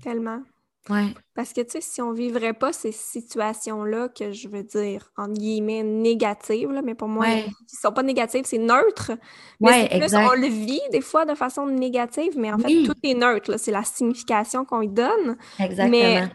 Tellement. 0.01 0.41
Ouais. 0.89 1.13
Parce 1.35 1.51
que, 1.51 1.61
tu 1.61 1.71
sais, 1.71 1.81
si 1.81 2.01
on 2.01 2.13
vivrait 2.13 2.53
pas 2.53 2.71
ces 2.71 2.91
situations-là, 2.91 4.09
que 4.09 4.31
je 4.31 4.47
veux 4.47 4.63
dire, 4.63 5.11
en 5.17 5.27
guillemets, 5.27 5.83
négatives, 5.83 6.71
là, 6.71 6.81
mais 6.81 6.95
pour 6.95 7.09
moi, 7.09 7.27
ils 7.27 7.51
sont 7.67 7.91
pas 7.91 8.03
négatives, 8.03 8.45
c'est 8.45 8.57
neutre. 8.57 9.11
Mais 9.59 9.89
plus, 9.89 10.15
on 10.15 10.33
le 10.33 10.47
vit 10.47 10.81
des 10.91 11.01
fois 11.01 11.25
de 11.25 11.35
façon 11.35 11.67
négative, 11.67 12.37
mais 12.37 12.51
en 12.51 12.57
fait, 12.57 12.83
tout 12.83 12.95
est 13.03 13.13
neutre. 13.15 13.57
C'est 13.57 13.71
la 13.71 13.83
signification 13.83 14.63
qu'on 14.63 14.81
y 14.81 14.87
donne. 14.87 15.37
Exactement. 15.59 15.89
Mais 15.89 16.29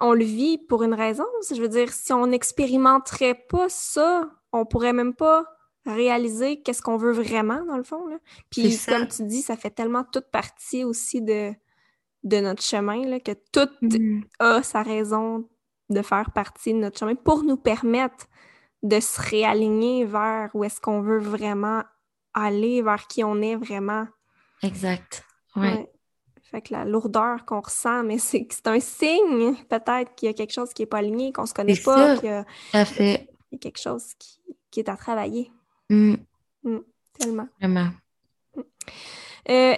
on 0.00 0.14
le 0.14 0.24
vit 0.24 0.58
pour 0.58 0.82
une 0.82 0.94
raison. 0.94 1.24
Je 1.48 1.60
veux 1.60 1.68
dire, 1.68 1.92
si 1.92 2.12
on 2.12 2.26
n'expérimenterait 2.26 3.46
pas 3.48 3.68
ça, 3.68 4.28
on 4.52 4.66
pourrait 4.66 4.92
même 4.92 5.14
pas 5.14 5.44
réaliser 5.86 6.62
qu'est-ce 6.62 6.82
qu'on 6.82 6.96
veut 6.96 7.12
vraiment, 7.12 7.64
dans 7.64 7.76
le 7.76 7.82
fond. 7.82 8.06
Là. 8.06 8.18
Puis, 8.50 8.78
comme 8.86 9.08
tu 9.08 9.24
dis, 9.24 9.42
ça 9.42 9.56
fait 9.56 9.70
tellement 9.70 10.04
toute 10.04 10.30
partie 10.30 10.84
aussi 10.84 11.22
de 11.22 11.52
de 12.24 12.38
notre 12.38 12.62
chemin, 12.62 13.04
là, 13.04 13.18
que 13.18 13.32
tout 13.52 13.68
mm. 13.80 14.20
a 14.38 14.62
sa 14.62 14.82
raison 14.82 15.48
de 15.90 16.02
faire 16.02 16.30
partie 16.30 16.72
de 16.72 16.78
notre 16.78 16.98
chemin 16.98 17.14
pour 17.14 17.42
nous 17.42 17.56
permettre 17.56 18.26
de 18.82 19.00
se 19.00 19.20
réaligner 19.20 20.04
vers 20.04 20.50
où 20.54 20.64
est-ce 20.64 20.80
qu'on 20.80 21.02
veut 21.02 21.18
vraiment 21.18 21.82
aller, 22.34 22.82
vers 22.82 23.06
qui 23.06 23.22
on 23.24 23.40
est 23.42 23.56
vraiment. 23.56 24.06
Exact. 24.62 25.24
Ouais. 25.56 25.90
Fait 26.42 26.62
que 26.62 26.72
la 26.72 26.84
lourdeur 26.84 27.44
qu'on 27.44 27.60
ressent, 27.60 28.02
mais 28.02 28.18
c'est 28.18 28.46
un 28.66 28.80
signe, 28.80 29.54
peut-être 29.70 30.14
qu'il 30.14 30.26
y 30.26 30.30
a 30.30 30.34
quelque 30.34 30.52
chose 30.52 30.72
qui 30.74 30.82
n'est 30.82 30.86
pas 30.86 30.98
aligné, 30.98 31.32
qu'on 31.32 31.46
se 31.46 31.54
connaît 31.54 31.76
pas, 31.76 32.16
qu'il 32.16 32.28
y, 32.28 32.32
a... 32.32 32.44
y 32.74 33.54
a 33.54 33.58
quelque 33.58 33.80
chose 33.80 34.04
qui, 34.18 34.80
est 34.80 34.88
à 34.88 34.96
travailler. 34.96 35.50
Mm. 35.92 36.16
Mm. 36.64 36.78
Tellement. 37.18 37.48
Vraiment. 37.60 37.90
Euh, 38.56 38.62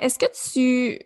est-ce 0.01 0.19
que 0.19 0.27
tu 0.53 0.99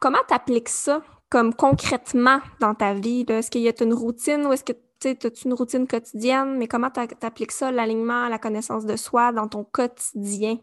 comment 0.00 0.18
tu 0.28 0.34
appliques 0.34 0.68
ça 0.68 1.02
comme 1.28 1.54
concrètement 1.54 2.40
dans 2.60 2.74
ta 2.74 2.94
vie? 2.94 3.24
Est-ce 3.28 3.50
qu'il 3.50 3.62
y 3.62 3.68
a 3.68 3.72
une 3.82 3.94
routine 3.94 4.46
ou 4.46 4.52
est-ce 4.52 4.64
que 4.64 4.72
tu 5.00 5.08
as 5.08 5.44
une 5.44 5.54
routine 5.54 5.88
quotidienne? 5.88 6.56
Mais 6.56 6.68
comment 6.68 6.90
tu 6.90 7.00
appliques 7.22 7.52
ça, 7.52 7.72
l'alignement, 7.72 8.28
la 8.28 8.38
connaissance 8.38 8.86
de 8.86 8.96
soi 8.96 9.32
dans 9.32 9.48
ton 9.48 9.64
quotidien? 9.64 10.58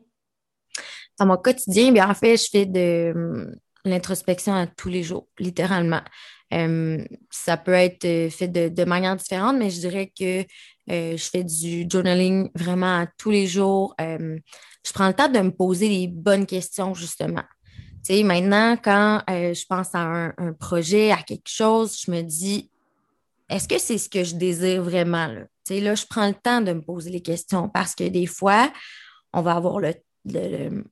Dans 1.20 1.26
mon 1.26 1.38
quotidien, 1.38 1.92
bien 1.92 2.10
en 2.10 2.14
fait, 2.14 2.38
je 2.38 2.50
fais 2.50 2.66
de 2.66 3.12
hum, 3.14 3.56
l'introspection 3.84 4.54
à 4.54 4.68
tous 4.68 4.90
les 4.90 5.04
jours, 5.04 5.28
littéralement. 5.38 6.02
Hum, 6.54 7.06
ça 7.30 7.56
peut 7.56 7.72
être 7.72 8.04
euh, 8.04 8.30
fait 8.30 8.50
de, 8.50 8.84
manière 8.84 9.16
différente, 9.16 9.58
mais 9.58 9.70
je 9.70 9.80
dirais 9.80 10.12
que 10.18 10.42
euh, 10.92 11.16
je 11.16 11.24
fais 11.24 11.46
du 11.46 11.86
journaling 11.90 12.50
vraiment 12.56 13.08
tous 13.18 13.32
les 13.32 13.48
jours. 13.48 13.96
Je 14.00 14.94
prends 14.94 15.08
le 15.08 15.14
temps 15.14 15.30
de 15.30 15.40
me 15.40 15.52
poser 15.52 15.88
les 15.88 16.08
bonnes 16.08 16.46
questions, 16.46 16.94
justement. 16.94 17.44
Tu 18.04 18.16
sais, 18.16 18.24
maintenant, 18.24 18.76
quand 18.76 19.22
euh, 19.30 19.54
je 19.54 19.66
pense 19.66 19.94
à 19.94 20.34
un, 20.38 20.54
projet, 20.60 21.12
à 21.12 21.18
quelque 21.18 21.48
chose, 21.48 22.02
je 22.04 22.12
me 22.12 22.22
dis, 22.22 22.70
est-ce 23.48 23.68
que 23.68 23.78
c'est 23.78 23.98
ce 23.98 24.10
que 24.10 24.24
je 24.24 24.36
désire 24.36 24.82
vraiment? 24.82 25.28
Là? 25.28 25.42
Tu 25.66 25.76
sais, 25.76 25.80
là, 25.80 25.96
je 25.96 26.06
prends 26.10 26.28
le 26.28 26.34
temps 26.34 26.62
de 26.62 26.74
me 26.74 26.82
poser 26.82 27.12
les 27.12 27.22
questions 27.22 27.70
parce 27.70 27.96
que 27.96 28.06
des 28.06 28.26
fois, 28.26 28.74
on 29.34 29.42
va 29.42 29.54
avoir 29.54 29.80
le, 29.80 30.84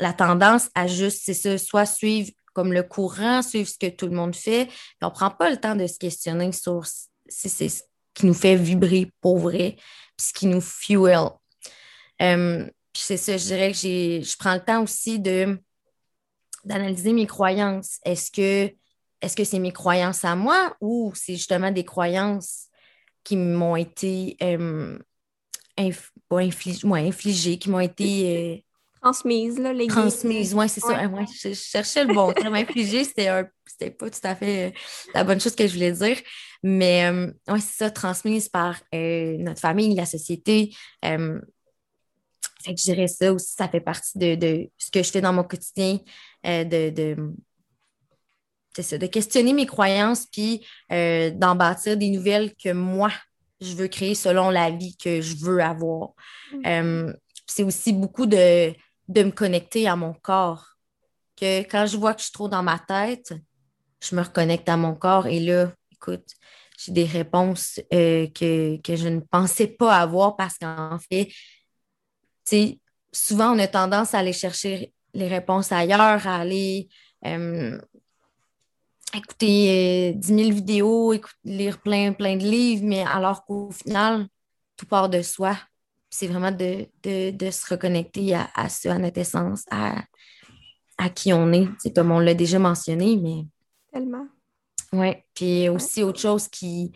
la 0.00 0.12
tendance 0.12 0.68
à 0.74 0.86
juste, 0.86 1.22
c'est 1.24 1.34
ça, 1.34 1.56
soit 1.56 1.86
suivre 1.86 2.30
comme 2.52 2.72
le 2.72 2.82
courant, 2.82 3.42
suivre 3.42 3.68
ce 3.68 3.78
que 3.78 3.88
tout 3.88 4.06
le 4.06 4.16
monde 4.16 4.34
fait, 4.34 4.66
puis 4.66 4.96
on 5.02 5.06
ne 5.06 5.12
prend 5.12 5.30
pas 5.30 5.50
le 5.50 5.56
temps 5.56 5.76
de 5.76 5.86
se 5.86 5.98
questionner 5.98 6.52
sur 6.52 6.84
si 6.86 7.48
c'est 7.48 7.68
ce 7.68 7.82
qui 8.14 8.26
nous 8.26 8.34
fait 8.34 8.56
vibrer 8.56 9.12
pour 9.20 9.38
vrai, 9.38 9.76
puis 10.16 10.26
ce 10.26 10.32
qui 10.32 10.46
nous 10.46 10.60
fuel. 10.60 11.28
Euh, 12.22 12.68
c'est 12.92 13.16
ça, 13.16 13.36
je 13.36 13.44
dirais 13.44 13.72
que 13.72 13.78
je 13.78 14.36
prends 14.36 14.54
le 14.54 14.64
temps 14.64 14.82
aussi 14.82 15.20
d'analyser 16.64 17.12
mes 17.12 17.26
croyances. 17.26 18.00
Est-ce 18.04 18.30
que 18.30 18.74
est-ce 19.20 19.42
c'est 19.44 19.58
mes 19.58 19.72
croyances 19.72 20.24
à 20.24 20.36
moi 20.36 20.76
ou 20.80 21.12
c'est 21.14 21.34
justement 21.34 21.70
des 21.70 21.84
croyances 21.84 22.66
qui 23.24 23.36
m'ont 23.36 23.76
été 23.76 24.36
euh, 24.42 24.98
infligées, 25.76 27.58
qui 27.58 27.70
m'ont 27.70 27.80
été 27.80 28.64
euh, 28.98 29.02
transmises, 29.02 29.58
là, 29.58 29.72
les 29.72 29.86
Transmises, 29.86 30.54
oui, 30.54 30.68
c'est 30.68 30.80
ça. 30.80 31.00
je, 31.42 31.54
cherchais 31.54 32.04
le 32.04 32.14
bon 32.14 32.32
terme. 32.32 32.54
Infligé, 32.54 33.04
c'était 33.04 33.30
pas 33.90 34.10
tout 34.10 34.18
à 34.22 34.34
fait 34.34 34.68
euh, 34.68 34.78
la 35.14 35.24
bonne 35.24 35.40
chose 35.40 35.54
que 35.54 35.66
je 35.66 35.74
voulais 35.74 35.92
dire. 35.92 36.18
Mais 36.62 37.08
oui, 37.48 37.60
c'est 37.60 37.84
ça, 37.84 37.90
transmise 37.90 38.48
par 38.48 38.80
notre 38.92 39.60
famille, 39.60 39.94
la 39.94 40.06
société. 40.06 40.72
Fait 42.62 42.74
que 42.74 42.80
je 42.80 42.84
dirais 42.84 43.06
ça 43.06 43.32
aussi, 43.32 43.54
ça 43.54 43.68
fait 43.68 43.80
partie 43.80 44.18
de, 44.18 44.68
ce 44.78 44.90
que 44.90 45.02
je 45.02 45.10
fais 45.10 45.20
dans 45.20 45.32
mon 45.32 45.44
quotidien, 45.44 45.98
euh, 46.46 46.64
de, 46.64 46.90
de 46.90 47.16
de 48.76 49.06
questionner 49.06 49.52
mes 49.54 49.66
croyances, 49.66 50.26
puis 50.26 50.64
euh, 50.92 51.30
d'en 51.30 51.56
bâtir 51.56 51.96
des 51.96 52.10
nouvelles 52.10 52.54
que 52.54 52.72
moi, 52.72 53.10
je 53.60 53.74
veux 53.74 53.88
créer 53.88 54.14
selon 54.14 54.50
la 54.50 54.70
vie 54.70 54.96
que 54.96 55.20
je 55.20 55.34
veux 55.34 55.60
avoir. 55.60 56.10
Mm. 56.52 56.66
Euh, 56.66 57.12
c'est 57.44 57.64
aussi 57.64 57.92
beaucoup 57.92 58.26
de, 58.26 58.72
de 59.08 59.22
me 59.22 59.30
connecter 59.30 59.88
à 59.88 59.96
mon 59.96 60.12
corps. 60.14 60.66
Que 61.36 61.60
quand 61.60 61.86
je 61.86 61.96
vois 61.96 62.14
que 62.14 62.20
je 62.20 62.26
suis 62.26 62.32
trop 62.32 62.48
dans 62.48 62.62
ma 62.62 62.78
tête, 62.78 63.34
je 64.02 64.14
me 64.14 64.22
reconnecte 64.22 64.68
à 64.68 64.76
mon 64.76 64.94
corps 64.94 65.26
et 65.26 65.40
là, 65.40 65.72
écoute, 65.92 66.26
j'ai 66.78 66.92
des 66.92 67.04
réponses 67.04 67.80
que, 67.90 68.80
que 68.80 68.96
je 68.96 69.08
ne 69.08 69.20
pensais 69.20 69.66
pas 69.66 69.96
avoir 69.96 70.36
parce 70.36 70.58
qu'en 70.58 70.98
fait, 71.10 71.28
souvent, 73.12 73.54
on 73.54 73.58
a 73.58 73.66
tendance 73.66 74.14
à 74.14 74.18
aller 74.18 74.32
chercher 74.32 74.92
les 75.14 75.28
réponses 75.28 75.72
ailleurs, 75.72 76.26
à 76.26 76.36
aller 76.36 76.88
euh, 77.26 77.78
écouter 79.14 80.14
10 80.14 80.32
euh, 80.32 80.36
000 80.36 80.50
vidéos, 80.50 81.14
lire 81.44 81.80
plein, 81.80 82.12
plein 82.12 82.36
de 82.36 82.44
livres, 82.44 82.84
mais 82.84 83.02
alors 83.02 83.44
qu'au 83.44 83.70
final, 83.70 84.28
tout 84.76 84.86
part 84.86 85.08
de 85.08 85.22
soi. 85.22 85.56
C'est 86.10 86.26
vraiment 86.26 86.50
de, 86.52 86.86
se 87.04 87.68
reconnecter 87.68 88.34
à, 88.34 88.48
à 88.54 88.68
ça, 88.68 88.94
à 88.94 88.98
notre 88.98 89.18
essence, 89.18 89.64
à, 89.70 90.02
qui 91.14 91.32
on 91.32 91.52
est. 91.52 91.68
C'est 91.78 91.94
comme 91.94 92.10
on 92.10 92.20
l'a 92.20 92.34
déjà 92.34 92.58
mentionné, 92.58 93.16
mais. 93.16 93.44
Tellement. 93.92 94.26
Oui. 94.92 95.14
Puis 95.34 95.68
aussi, 95.68 96.02
autre 96.02 96.20
chose 96.20 96.48
qui, 96.48 96.92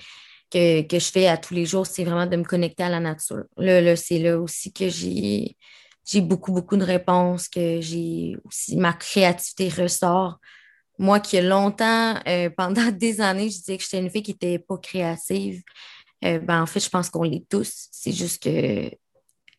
que, 0.51 0.85
je 0.90 1.11
fais 1.11 1.29
à 1.29 1.37
tous 1.37 1.55
les 1.55 1.66
jours, 1.66 1.87
c'est 1.87 2.05
vraiment 2.05 2.27
de 2.27 2.37
me 2.37 2.44
connecter 2.44 2.83
à 2.83 2.88
la 2.88 3.01
nature. 3.01 3.44
Là, 3.57 3.81
là 3.81 3.96
c'est 3.96 4.18
là 4.18 4.38
aussi 4.38 4.72
que 4.72 4.88
j'ai 4.88 5.57
j'ai 6.05 6.20
beaucoup, 6.20 6.53
beaucoup 6.53 6.77
de 6.77 6.85
réponses, 6.85 7.48
que 7.48 7.81
j'ai 7.81 8.37
aussi 8.44 8.77
ma 8.77 8.92
créativité 8.92 9.68
ressort. 9.68 10.38
Moi 10.98 11.20
qui 11.20 11.37
ai 11.37 11.42
longtemps, 11.42 12.18
euh, 12.27 12.51
pendant 12.57 12.90
des 12.90 13.20
années, 13.20 13.51
je 13.51 13.59
disais 13.59 13.77
que 13.77 13.85
j'étais 13.85 13.98
une 13.98 14.11
fille 14.11 14.22
qui 14.22 14.33
n'était 14.33 14.59
pas 14.59 14.79
créative. 14.79 15.62
Euh, 16.25 16.38
ben, 16.38 16.62
en 16.62 16.66
fait, 16.66 16.81
je 16.81 16.88
pense 16.88 17.11
qu'on 17.11 17.22
l'est 17.25 17.48
tous. 17.48 17.88
C'est 17.90 18.12
juste 18.12 18.42
que 18.42 18.90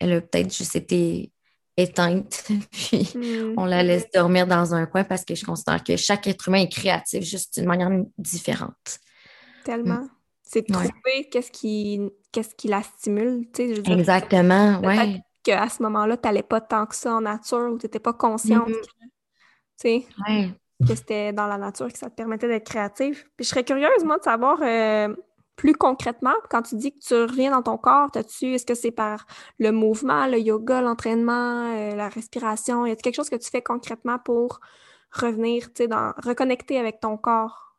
elle 0.04 0.14
a 0.14 0.22
peut-être 0.22 0.56
juste 0.56 0.76
été 0.76 1.32
éteinte, 1.78 2.46
puis 2.72 3.10
mm. 3.16 3.56
on 3.58 3.66
la 3.66 3.84
laisse 3.84 4.10
dormir 4.14 4.46
dans 4.46 4.76
un 4.76 4.86
coin 4.86 5.04
parce 5.04 5.26
que 5.26 5.36
je 5.36 5.46
considère 5.46 5.84
que 5.84 5.96
chaque 5.98 6.28
être 6.28 6.48
humain 6.48 6.60
est 6.60 6.72
créatif 6.72 7.24
juste 7.24 7.56
d'une 7.58 7.68
manière 7.68 7.90
différente. 8.18 9.00
Tellement. 9.64 10.02
Mm. 10.02 10.10
C'est 10.44 10.68
de 10.68 10.74
trouver 10.74 11.30
qu'est-ce 11.32 11.50
qui, 11.50 12.00
qu'est-ce 12.32 12.54
qui 12.54 12.68
la 12.68 12.84
stimule. 12.84 13.48
Tu 13.54 13.76
sais, 13.76 13.92
Exactement, 13.92 14.80
oui. 14.84 15.20
Qu'à 15.42 15.68
ce 15.68 15.82
moment-là, 15.82 16.16
tu 16.16 16.28
n'allais 16.28 16.44
pas 16.44 16.62
tant 16.62 16.86
que 16.86 16.96
ça 16.96 17.16
en 17.16 17.22
nature 17.22 17.72
ou 17.74 17.78
tu 17.78 17.86
n'étais 17.86 18.00
pas 18.00 18.14
consciente 18.14 18.70
mm-hmm. 19.84 20.54
que, 20.88 20.96
c'était 20.96 21.34
dans 21.34 21.48
la 21.48 21.58
nature 21.58 21.92
que 21.92 21.98
ça 21.98 22.10
te 22.10 22.16
permettait 22.16 22.48
d'être 22.48 22.66
créative. 22.66 23.24
Puis 23.36 23.46
je 23.46 23.50
serais 23.50 23.64
curieuse, 23.64 24.04
moi, 24.06 24.20
de 24.20 24.24
savoir 24.24 24.60
euh, 24.62 25.14
plus 25.56 25.74
concrètement, 25.74 26.34
quand 26.50 26.64
tu 26.64 26.76
dis 26.76 26.94
que 26.94 27.00
tu 27.00 27.14
reviens 27.14 27.52
dans 27.52 27.62
ton 27.62 27.78
corps, 27.78 28.10
tu 28.12 28.54
est-ce 28.54 28.66
que 28.66 28.74
c'est 28.74 28.92
par 28.92 29.26
le 29.60 29.72
mouvement, 29.72 30.28
le 30.28 30.40
yoga, 30.40 30.82
l'entraînement, 30.82 31.76
euh, 31.76 31.96
la 31.96 32.10
respiration? 32.10 32.86
Y 32.86 32.92
a 32.92 32.96
quelque 32.96 33.16
chose 33.16 33.30
que 33.30 33.36
tu 33.36 33.50
fais 33.50 33.62
concrètement 33.62 34.18
pour 34.20 34.60
revenir, 35.12 35.72
tu 35.74 35.86
sais, 35.86 35.90
reconnecter 36.24 36.80
avec 36.80 37.00
ton 37.00 37.18
corps? 37.18 37.76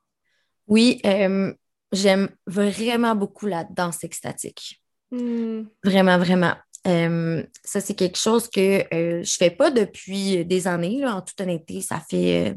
Oui, 0.69 1.01
euh, 1.05 1.53
j'aime 1.93 2.29
vraiment 2.47 3.17
beaucoup 3.17 3.47
la 3.47 3.65
danse 3.65 4.05
extatique. 4.05 4.81
Hmm. 5.11 5.65
Vraiment, 5.83 6.19
vraiment. 6.19 6.55
Euh, 6.87 7.43
ça, 7.65 7.81
c'est 7.81 7.95
quelque 7.95 8.19
chose 8.19 8.49
que 8.49 8.85
je 8.93 9.37
fais 9.37 9.51
pas 9.51 9.71
depuis 9.71 10.45
des 10.45 10.69
années, 10.69 11.01
là, 11.01 11.17
en 11.17 11.23
toute 11.23 11.41
honnêteté. 11.41 11.81
Ça 11.81 12.01
fait, 12.09 12.55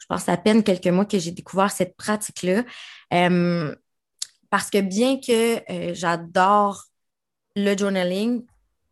je 0.00 0.06
pense, 0.08 0.28
à 0.28 0.36
peine 0.36 0.62
quelques 0.62 0.86
mois 0.86 1.04
que 1.04 1.18
j'ai 1.18 1.30
découvert 1.32 1.70
cette 1.70 1.96
pratique-là. 1.96 2.64
Parce 4.52 4.68
que 4.68 4.82
bien 4.82 5.18
que 5.18 5.62
euh, 5.72 5.94
j'adore 5.94 6.84
le 7.56 7.74
journaling, 7.74 8.44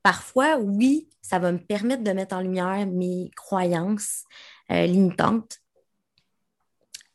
parfois, 0.02 0.56
oui, 0.56 1.10
ça 1.20 1.38
va 1.38 1.52
me 1.52 1.58
permettre 1.58 2.02
de 2.02 2.12
mettre 2.12 2.34
en 2.34 2.40
lumière 2.40 2.86
mes 2.86 3.30
croyances 3.36 4.24
euh, 4.72 4.86
limitantes. 4.86 5.58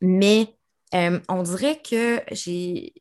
Mais 0.00 0.54
euh, 0.94 1.18
on 1.28 1.42
dirait 1.42 1.82
que 1.82 2.22
j'ai 2.30 2.94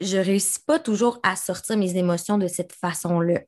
je 0.00 0.16
réussis 0.16 0.58
pas 0.66 0.80
toujours 0.80 1.20
à 1.22 1.36
sortir 1.36 1.76
mes 1.76 1.96
émotions 1.96 2.36
de 2.36 2.48
cette 2.48 2.72
façon-là, 2.72 3.40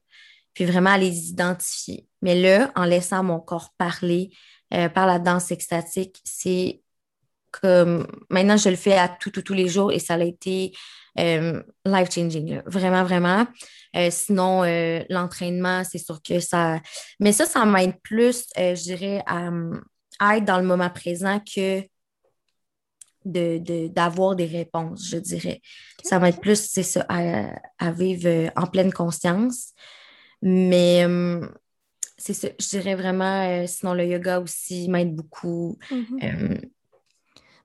puis 0.55 0.65
vraiment 0.65 0.91
à 0.91 0.99
les 0.99 1.31
identifier. 1.31 2.07
Mais 2.23 2.41
là, 2.41 2.71
en 2.77 2.85
laissant 2.85 3.25
mon 3.25 3.41
corps 3.41 3.75
parler 3.77 4.31
par 4.71 5.09
la 5.09 5.19
danse 5.19 5.51
extatique, 5.51 6.21
c'est 6.23 6.84
comme 7.61 8.07
maintenant 8.31 8.57
je 8.57 8.69
le 8.69 8.77
fais 8.77 8.97
à 8.97 9.09
tout, 9.09 9.31
tous 9.31 9.55
les 9.55 9.69
jours 9.69 9.93
et 9.93 9.99
ça 9.99 10.15
a 10.15 10.25
été 10.25 10.73
euh, 11.19 11.63
life-changing. 11.85 12.63
Vraiment, 12.67 13.05
vraiment. 13.05 13.47
Euh, 13.97 14.09
sinon, 14.11 14.65
euh, 14.65 15.03
l'entraînement, 15.09 15.85
c'est 15.85 15.99
sûr 15.99 16.21
que 16.23 16.41
ça. 16.41 16.81
Mais 17.21 17.33
ça, 17.33 17.47
ça 17.47 17.65
m'aide 17.65 18.01
plus, 18.03 18.47
je 18.57 18.83
dirais, 18.83 19.23
à, 19.27 20.37
être 20.37 20.45
dans 20.45 20.59
le 20.59 20.67
moment 20.67 20.91
présent 20.91 21.41
que 21.41 21.83
d'avoir 23.25 24.37
des 24.37 24.47
réponses, 24.47 25.09
je 25.09 25.17
dirais. 25.17 25.61
Ça 26.03 26.19
m'aide 26.19 26.41
plus, 26.41 26.69
c'est 26.69 26.83
ça, 26.83 27.07
à, 27.09 27.93
vivre 27.93 28.51
en 28.57 28.67
pleine 28.67 28.93
conscience. 28.93 29.73
Mais 30.43 31.07
c'est 32.19 32.35
ça, 32.35 32.49
je 32.59 32.69
dirais 32.69 32.97
vraiment, 32.97 33.67
sinon 33.67 33.95
le 33.95 34.05
yoga 34.07 34.41
aussi 34.41 34.89
m'aide 34.91 35.15
beaucoup. 35.15 35.79
Mm-hmm. 35.91 36.61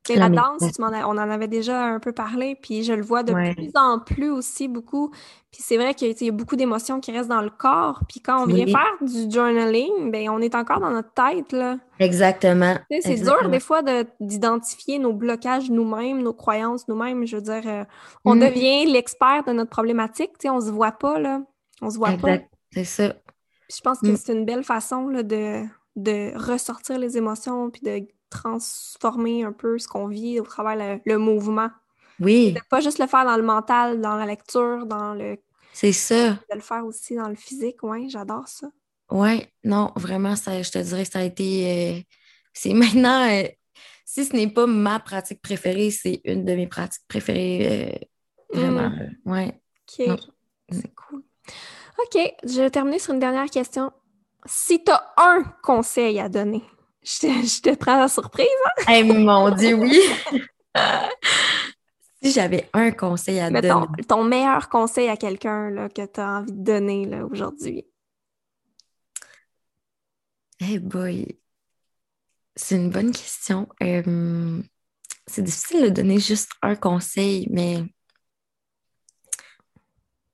Et 0.08 0.16
la, 0.16 0.30
danse, 0.30 0.64
on 0.80 0.86
en 0.86 1.18
avait 1.18 1.48
déjà 1.48 1.84
un 1.84 2.00
peu 2.00 2.12
parlé, 2.12 2.56
puis 2.56 2.84
je 2.84 2.94
le 2.94 3.04
vois 3.04 3.22
de 3.22 3.34
plus 3.54 3.72
en 3.76 4.00
plus 4.00 4.30
aussi 4.30 4.68
beaucoup. 4.68 5.12
Puis 5.52 5.62
c'est 5.64 5.78
vrai 5.78 5.94
qu'il 5.94 6.16
y 6.20 6.30
a 6.30 6.32
beaucoup 6.32 6.56
d'émotions 6.56 7.00
qui 7.00 7.12
restent 7.12 7.30
dans 7.30 7.42
le 7.42 7.52
corps. 7.52 8.02
Puis 8.08 8.20
quand 8.20 8.44
on 8.44 8.46
vient 8.46 8.66
faire 8.66 8.98
du 9.02 9.32
journaling, 9.32 10.12
ben 10.12 10.30
on 10.30 10.40
est 10.40 10.56
encore 10.56 10.80
dans 10.80 10.90
notre 10.90 11.14
tête, 11.14 11.52
là. 11.52 11.78
Exactement. 12.00 12.76
C'est 13.02 13.22
dur 13.22 13.50
des 13.50 13.60
fois 13.60 13.82
d'identifier 14.20 15.00
nos 15.00 15.14
blocages 15.14 15.70
nous-mêmes, 15.70 16.24
nos 16.24 16.34
croyances 16.34 16.88
nous-mêmes. 16.88 17.26
Je 17.26 17.36
veux 17.36 17.42
dire, 17.44 17.62
euh, 17.66 17.84
on 18.26 18.36
mm. 18.36 18.40
devient 18.40 18.86
l'expert 18.86 19.44
de 19.46 19.52
notre 19.52 19.70
problématique, 19.70 20.32
tu 20.40 20.44
sais, 20.44 20.50
on 20.50 20.62
se 20.62 20.72
voit 20.72 20.94
pas, 20.94 21.20
là. 21.20 21.42
On 21.82 21.90
se 21.90 21.98
voit 21.98 22.18
pas. 22.18 22.38
C'est 22.72 22.84
ça. 22.84 23.10
Puis 23.10 23.78
je 23.78 23.82
pense 23.82 24.00
que 24.00 24.08
mm. 24.08 24.18
c'est 24.18 24.34
une 24.34 24.46
belle 24.46 24.64
façon 24.64 25.08
là, 25.08 25.24
de, 25.24 25.64
de 25.96 26.36
ressortir 26.36 26.98
les 26.98 27.18
émotions, 27.18 27.70
puis 27.70 27.82
de 27.82 28.08
transformer 28.30 29.44
un 29.44 29.52
peu 29.52 29.78
ce 29.80 29.88
qu'on 29.88 30.08
vit 30.08 30.40
au 30.40 30.44
travers 30.44 31.02
le, 31.06 31.18
mouvement. 31.18 31.70
Oui. 32.20 32.56
pas 32.70 32.82
juste 32.82 33.00
le 33.00 33.08
faire 33.08 33.26
dans 33.26 33.38
le 33.38 33.44
mental, 33.44 34.02
dans 34.02 34.16
la 34.16 34.26
lecture, 34.26 34.86
dans 34.86 35.14
le. 35.14 35.38
C'est 35.74 35.94
ça. 35.94 36.32
De 36.32 36.56
le 36.56 36.62
faire 36.62 36.86
aussi 36.86 37.16
dans 37.16 37.30
le 37.30 37.36
physique, 37.36 37.78
oui, 37.84 38.10
j'adore 38.10 38.48
ça. 38.48 38.68
Oui, 39.12 39.46
non, 39.64 39.92
vraiment, 39.96 40.36
ça, 40.36 40.62
je 40.62 40.70
te 40.70 40.80
dirais 40.80 41.06
que 41.06 41.12
ça 41.12 41.20
a 41.20 41.24
été. 41.24 41.98
Euh, 41.98 42.02
c'est 42.54 42.74
maintenant, 42.74 43.30
euh, 43.30 43.48
si 44.06 44.26
ce 44.26 44.36
n'est 44.36 44.50
pas 44.50 44.68
ma 44.68 45.00
pratique 45.00 45.42
préférée, 45.42 45.92
c'est 45.92 46.22
une 46.26 46.46
de 46.46 46.54
mes 46.54 46.68
pratiques 46.68 47.08
préférées. 47.08 48.00
Euh, 48.54 48.58
vraiment, 48.60 48.90
mm. 48.90 49.16
oui. 49.26 49.48
OK. 49.48 50.20
C'est 50.72 50.96
cool. 50.96 51.24
OK, 51.98 52.34
je 52.44 52.62
vais 52.62 52.70
terminer 52.70 53.00
sur 53.00 53.14
une 53.14 53.20
dernière 53.20 53.50
question. 53.50 53.92
Si 54.46 54.84
tu 54.84 54.92
as 54.92 55.14
un 55.18 55.44
conseil 55.64 56.20
à 56.20 56.30
donner 56.30 56.64
je 57.04 57.62
te, 57.62 57.76
prends 57.76 57.98
la 57.98 58.08
surprise. 58.08 58.48
Hein? 58.88 59.04
mon 59.04 59.52
Dieu, 59.52 59.76
oui. 59.76 60.02
si 62.22 62.32
j'avais 62.32 62.70
un 62.74 62.92
conseil 62.92 63.40
à 63.40 63.50
donner. 63.50 64.04
Ton 64.08 64.24
meilleur 64.24 64.70
conseil 64.70 65.08
à 65.08 65.18
quelqu'un 65.18 65.88
que 65.90 66.06
tu 66.06 66.20
as 66.20 66.40
envie 66.40 66.52
de 66.52 66.64
donner 66.64 67.22
aujourd'hui. 67.22 67.86
Eh 70.60 70.80
boy. 70.80 71.40
C'est 72.56 72.76
une 72.76 72.90
bonne 72.90 73.12
question. 73.12 73.70
Euh, 73.82 74.62
c'est 75.28 75.44
difficile 75.44 75.84
de 75.84 75.90
donner 75.90 76.20
juste 76.20 76.52
un 76.62 76.76
conseil, 76.76 77.48
mais 77.50 77.84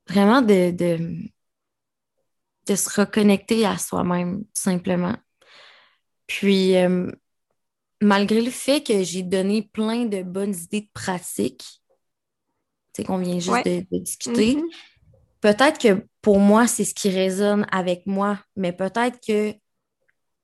vraiment 0.08 0.42
de, 0.42 0.72
de 0.72 2.76
se 2.76 3.00
reconnecter 3.00 3.66
à 3.66 3.78
soi-même, 3.78 4.44
simplement. 4.54 5.16
Puis, 6.28 6.76
euh, 6.76 7.12
malgré 8.02 8.42
le 8.42 8.52
fait 8.52 8.86
que 8.86 9.04
j'ai 9.04 9.24
donné 9.24 9.62
plein 9.62 10.06
de 10.06 10.24
bonnes 10.24 10.56
idées 10.56 10.82
de 10.82 10.90
pratique, 10.94 11.64
tu 12.94 13.02
sais, 13.02 13.04
qu'on 13.04 13.18
vient 13.18 13.40
juste 13.40 13.66
de, 13.66 13.86
discuter, 14.00 14.56
mm-hmm. 14.56 14.70
peut-être 15.42 15.80
que 15.80 16.06
pour 16.22 16.40
moi, 16.40 16.68
c'est 16.68 16.86
ce 16.86 16.94
qui 16.94 17.10
résonne 17.10 17.66
avec 17.72 18.06
moi, 18.06 18.40
mais 18.56 18.74
peut-être 18.74 19.20
que 19.26 19.54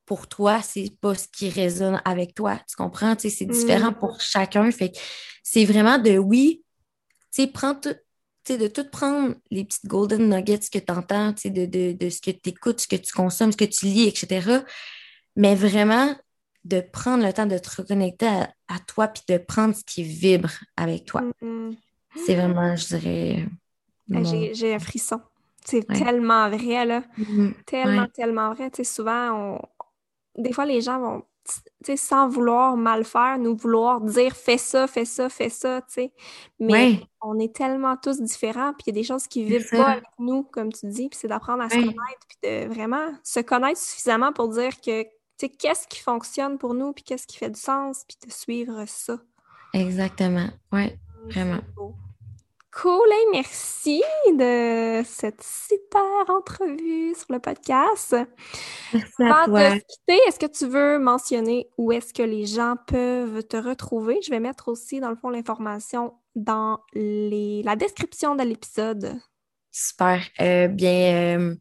pour 0.05 0.27
toi, 0.27 0.61
c'est 0.61 0.91
pas 0.99 1.15
ce 1.15 1.27
qui 1.27 1.49
résonne 1.49 2.01
avec 2.03 2.35
toi. 2.35 2.59
Tu 2.67 2.75
comprends? 2.75 3.15
Tu 3.15 3.29
sais, 3.29 3.37
c'est 3.37 3.45
différent 3.45 3.91
mm. 3.91 3.99
pour 3.99 4.19
chacun. 4.19 4.69
Fait 4.71 4.91
c'est 5.43 5.65
vraiment 5.65 5.97
de 5.97 6.17
oui, 6.17 6.63
tu 7.33 7.43
sais, 7.43 7.47
prends 7.47 7.75
tout. 7.75 7.95
de 8.49 8.67
tout 8.67 8.89
prendre 8.89 9.35
les 9.49 9.63
petites 9.63 9.85
golden 9.85 10.29
nuggets 10.29 10.59
que 10.71 10.79
tu 10.79 10.91
entends, 10.91 11.31
de, 11.31 11.65
de, 11.65 11.93
de 11.93 12.09
ce 12.09 12.19
que 12.21 12.31
tu 12.31 12.49
écoutes, 12.49 12.81
ce 12.81 12.87
que 12.87 12.97
tu 12.97 13.13
consommes, 13.13 13.53
ce 13.53 13.57
que 13.57 13.65
tu 13.65 13.85
lis, 13.85 14.07
etc 14.07 14.61
mais 15.35 15.55
vraiment 15.55 16.15
de 16.63 16.81
prendre 16.81 17.25
le 17.25 17.33
temps 17.33 17.45
de 17.45 17.57
te 17.57 17.81
reconnecter 17.81 18.27
à, 18.27 18.79
toi 18.87 19.07
puis 19.07 19.23
de 19.27 19.37
prendre 19.37 19.75
ce 19.75 19.83
qui 19.83 20.03
vibre 20.03 20.51
avec 20.77 21.05
toi. 21.05 21.23
Mm-hmm. 21.41 21.75
C'est 22.15 22.35
vraiment, 22.35 22.75
je 22.75 22.97
dirais. 22.97 23.45
J'ai 24.53 24.75
un 24.75 24.79
frisson. 24.79 25.21
C'est 25.65 25.85
tellement 25.87 26.49
vrai, 26.49 26.85
là. 26.85 27.03
Mm-hmm. 27.17 27.53
Tellement, 27.65 28.07
tellement 28.07 28.53
vrai. 28.53 28.69
Tu 28.71 28.83
sais, 28.83 28.95
souvent, 28.95 29.59
des 30.37 30.53
fois, 30.53 30.65
les 30.65 30.81
gens 30.81 30.99
vont, 30.99 31.23
tu 31.45 31.53
sais, 31.85 31.97
sans 31.97 32.27
vouloir 32.27 32.77
mal 32.77 33.05
faire, 33.05 33.37
nous 33.37 33.55
vouloir 33.55 34.01
dire 34.01 34.35
fais 34.35 34.57
ça, 34.57 34.87
fais 34.87 35.05
ça, 35.05 35.29
fais 35.29 35.49
ça, 35.49 35.81
tu 35.81 35.93
sais. 35.93 36.13
Mais 36.59 36.99
on 37.21 37.39
est 37.39 37.55
tellement 37.55 37.95
tous 37.95 38.21
différents, 38.21 38.73
puis 38.73 38.85
il 38.87 38.95
y 38.95 38.99
a 38.99 39.01
des 39.01 39.07
choses 39.07 39.27
qui 39.27 39.43
vivent 39.43 39.69
pas 39.69 39.91
avec 39.91 40.03
nous, 40.19 40.43
comme 40.43 40.71
tu 40.71 40.87
dis, 40.87 41.09
puis 41.09 41.17
c'est 41.19 41.27
d'apprendre 41.27 41.63
à 41.63 41.69
se 41.69 41.75
connaître, 41.75 42.27
puis 42.27 42.37
de 42.43 42.67
vraiment 42.67 43.13
se 43.23 43.39
connaître 43.39 43.79
suffisamment 43.79 44.33
pour 44.33 44.49
dire 44.49 44.79
que 44.81 45.05
qu'est-ce 45.49 45.87
qui 45.87 45.99
fonctionne 45.99 46.57
pour 46.57 46.73
nous, 46.73 46.93
puis 46.93 47.03
qu'est-ce 47.03 47.27
qui 47.27 47.37
fait 47.37 47.49
du 47.49 47.59
sens, 47.59 48.03
puis 48.07 48.17
de 48.25 48.31
suivre 48.31 48.83
ça. 48.87 49.17
Exactement. 49.73 50.49
Oui, 50.71 50.93
vraiment. 51.29 51.61
Cool, 52.71 53.09
merci 53.33 54.01
de 54.29 55.01
cette 55.03 55.43
super 55.43 56.01
entrevue 56.29 57.13
sur 57.13 57.33
le 57.33 57.39
podcast. 57.39 58.15
Merci 58.93 59.23
à 59.23 59.45
toi. 59.45 59.71
de 59.71 59.75
quitter, 59.75 60.19
est-ce 60.27 60.39
que 60.39 60.45
tu 60.45 60.67
veux 60.67 60.97
mentionner 60.97 61.67
où 61.77 61.91
est-ce 61.91 62.13
que 62.13 62.23
les 62.23 62.45
gens 62.45 62.75
peuvent 62.87 63.43
te 63.43 63.57
retrouver? 63.57 64.19
Je 64.23 64.29
vais 64.29 64.39
mettre 64.39 64.69
aussi, 64.69 65.01
dans 65.01 65.09
le 65.09 65.17
fond, 65.17 65.29
l'information 65.29 66.13
dans 66.35 66.79
les... 66.93 67.61
la 67.63 67.75
description 67.75 68.35
de 68.35 68.43
l'épisode. 68.43 69.19
Super. 69.71 70.21
Euh, 70.39 70.69
bien, 70.69 71.39
euh, 71.39 71.55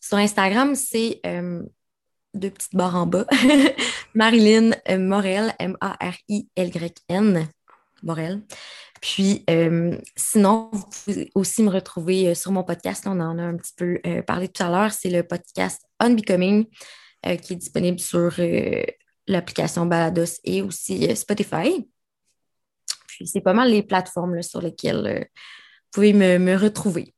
Sur 0.00 0.18
Instagram, 0.18 0.76
c'est 0.76 1.20
euh, 1.26 1.62
deux 2.34 2.50
petites 2.50 2.74
barres 2.74 2.96
en 2.96 3.06
bas. 3.06 3.26
Marilyn 4.14 4.72
Morel, 4.98 5.54
M-A-R-I-L-Y-N. 5.58 7.48
Morel. 8.02 8.42
Puis, 9.00 9.44
euh, 9.50 9.98
sinon, 10.16 10.70
vous 10.72 10.86
pouvez 10.86 11.32
aussi 11.34 11.62
me 11.62 11.70
retrouver 11.70 12.28
euh, 12.28 12.34
sur 12.34 12.52
mon 12.52 12.62
podcast. 12.62 13.04
On 13.06 13.18
en 13.20 13.38
a 13.38 13.42
un 13.42 13.56
petit 13.56 13.72
peu 13.76 14.00
euh, 14.06 14.22
parlé 14.22 14.48
tout 14.48 14.62
à 14.62 14.68
l'heure. 14.68 14.92
C'est 14.92 15.10
le 15.10 15.22
podcast 15.22 15.82
Unbecoming 15.98 16.66
qui 17.40 17.52
est 17.52 17.56
disponible 17.56 18.00
sur 18.00 18.32
l'application 19.28 19.86
Balados 19.86 20.40
et 20.42 20.60
aussi 20.60 21.14
Spotify. 21.14 21.88
Puis, 23.06 23.28
c'est 23.28 23.40
pas 23.40 23.52
mal 23.52 23.70
les 23.70 23.84
plateformes 23.84 24.42
sur 24.42 24.60
lesquelles 24.60 25.28
vous 25.30 25.90
pouvez 25.92 26.14
me, 26.14 26.56
retrouver. 26.56 27.14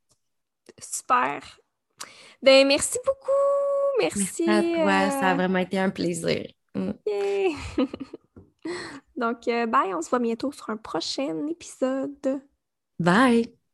Super. 0.79 1.59
Ben, 2.39 2.67
merci 2.67 2.99
beaucoup. 3.03 3.54
Merci. 3.99 4.49
à 4.49 4.61
toi. 4.61 5.09
Ça 5.11 5.31
a 5.31 5.35
vraiment 5.35 5.59
été 5.59 5.79
un 5.79 5.89
plaisir. 5.89 6.47
Mm. 6.75 6.91
Donc, 9.17 9.47
euh, 9.47 9.65
bye, 9.65 9.93
on 9.93 10.01
se 10.01 10.09
voit 10.09 10.19
bientôt 10.19 10.51
sur 10.51 10.69
un 10.69 10.77
prochain 10.77 11.47
épisode. 11.47 12.41
Bye! 12.99 13.64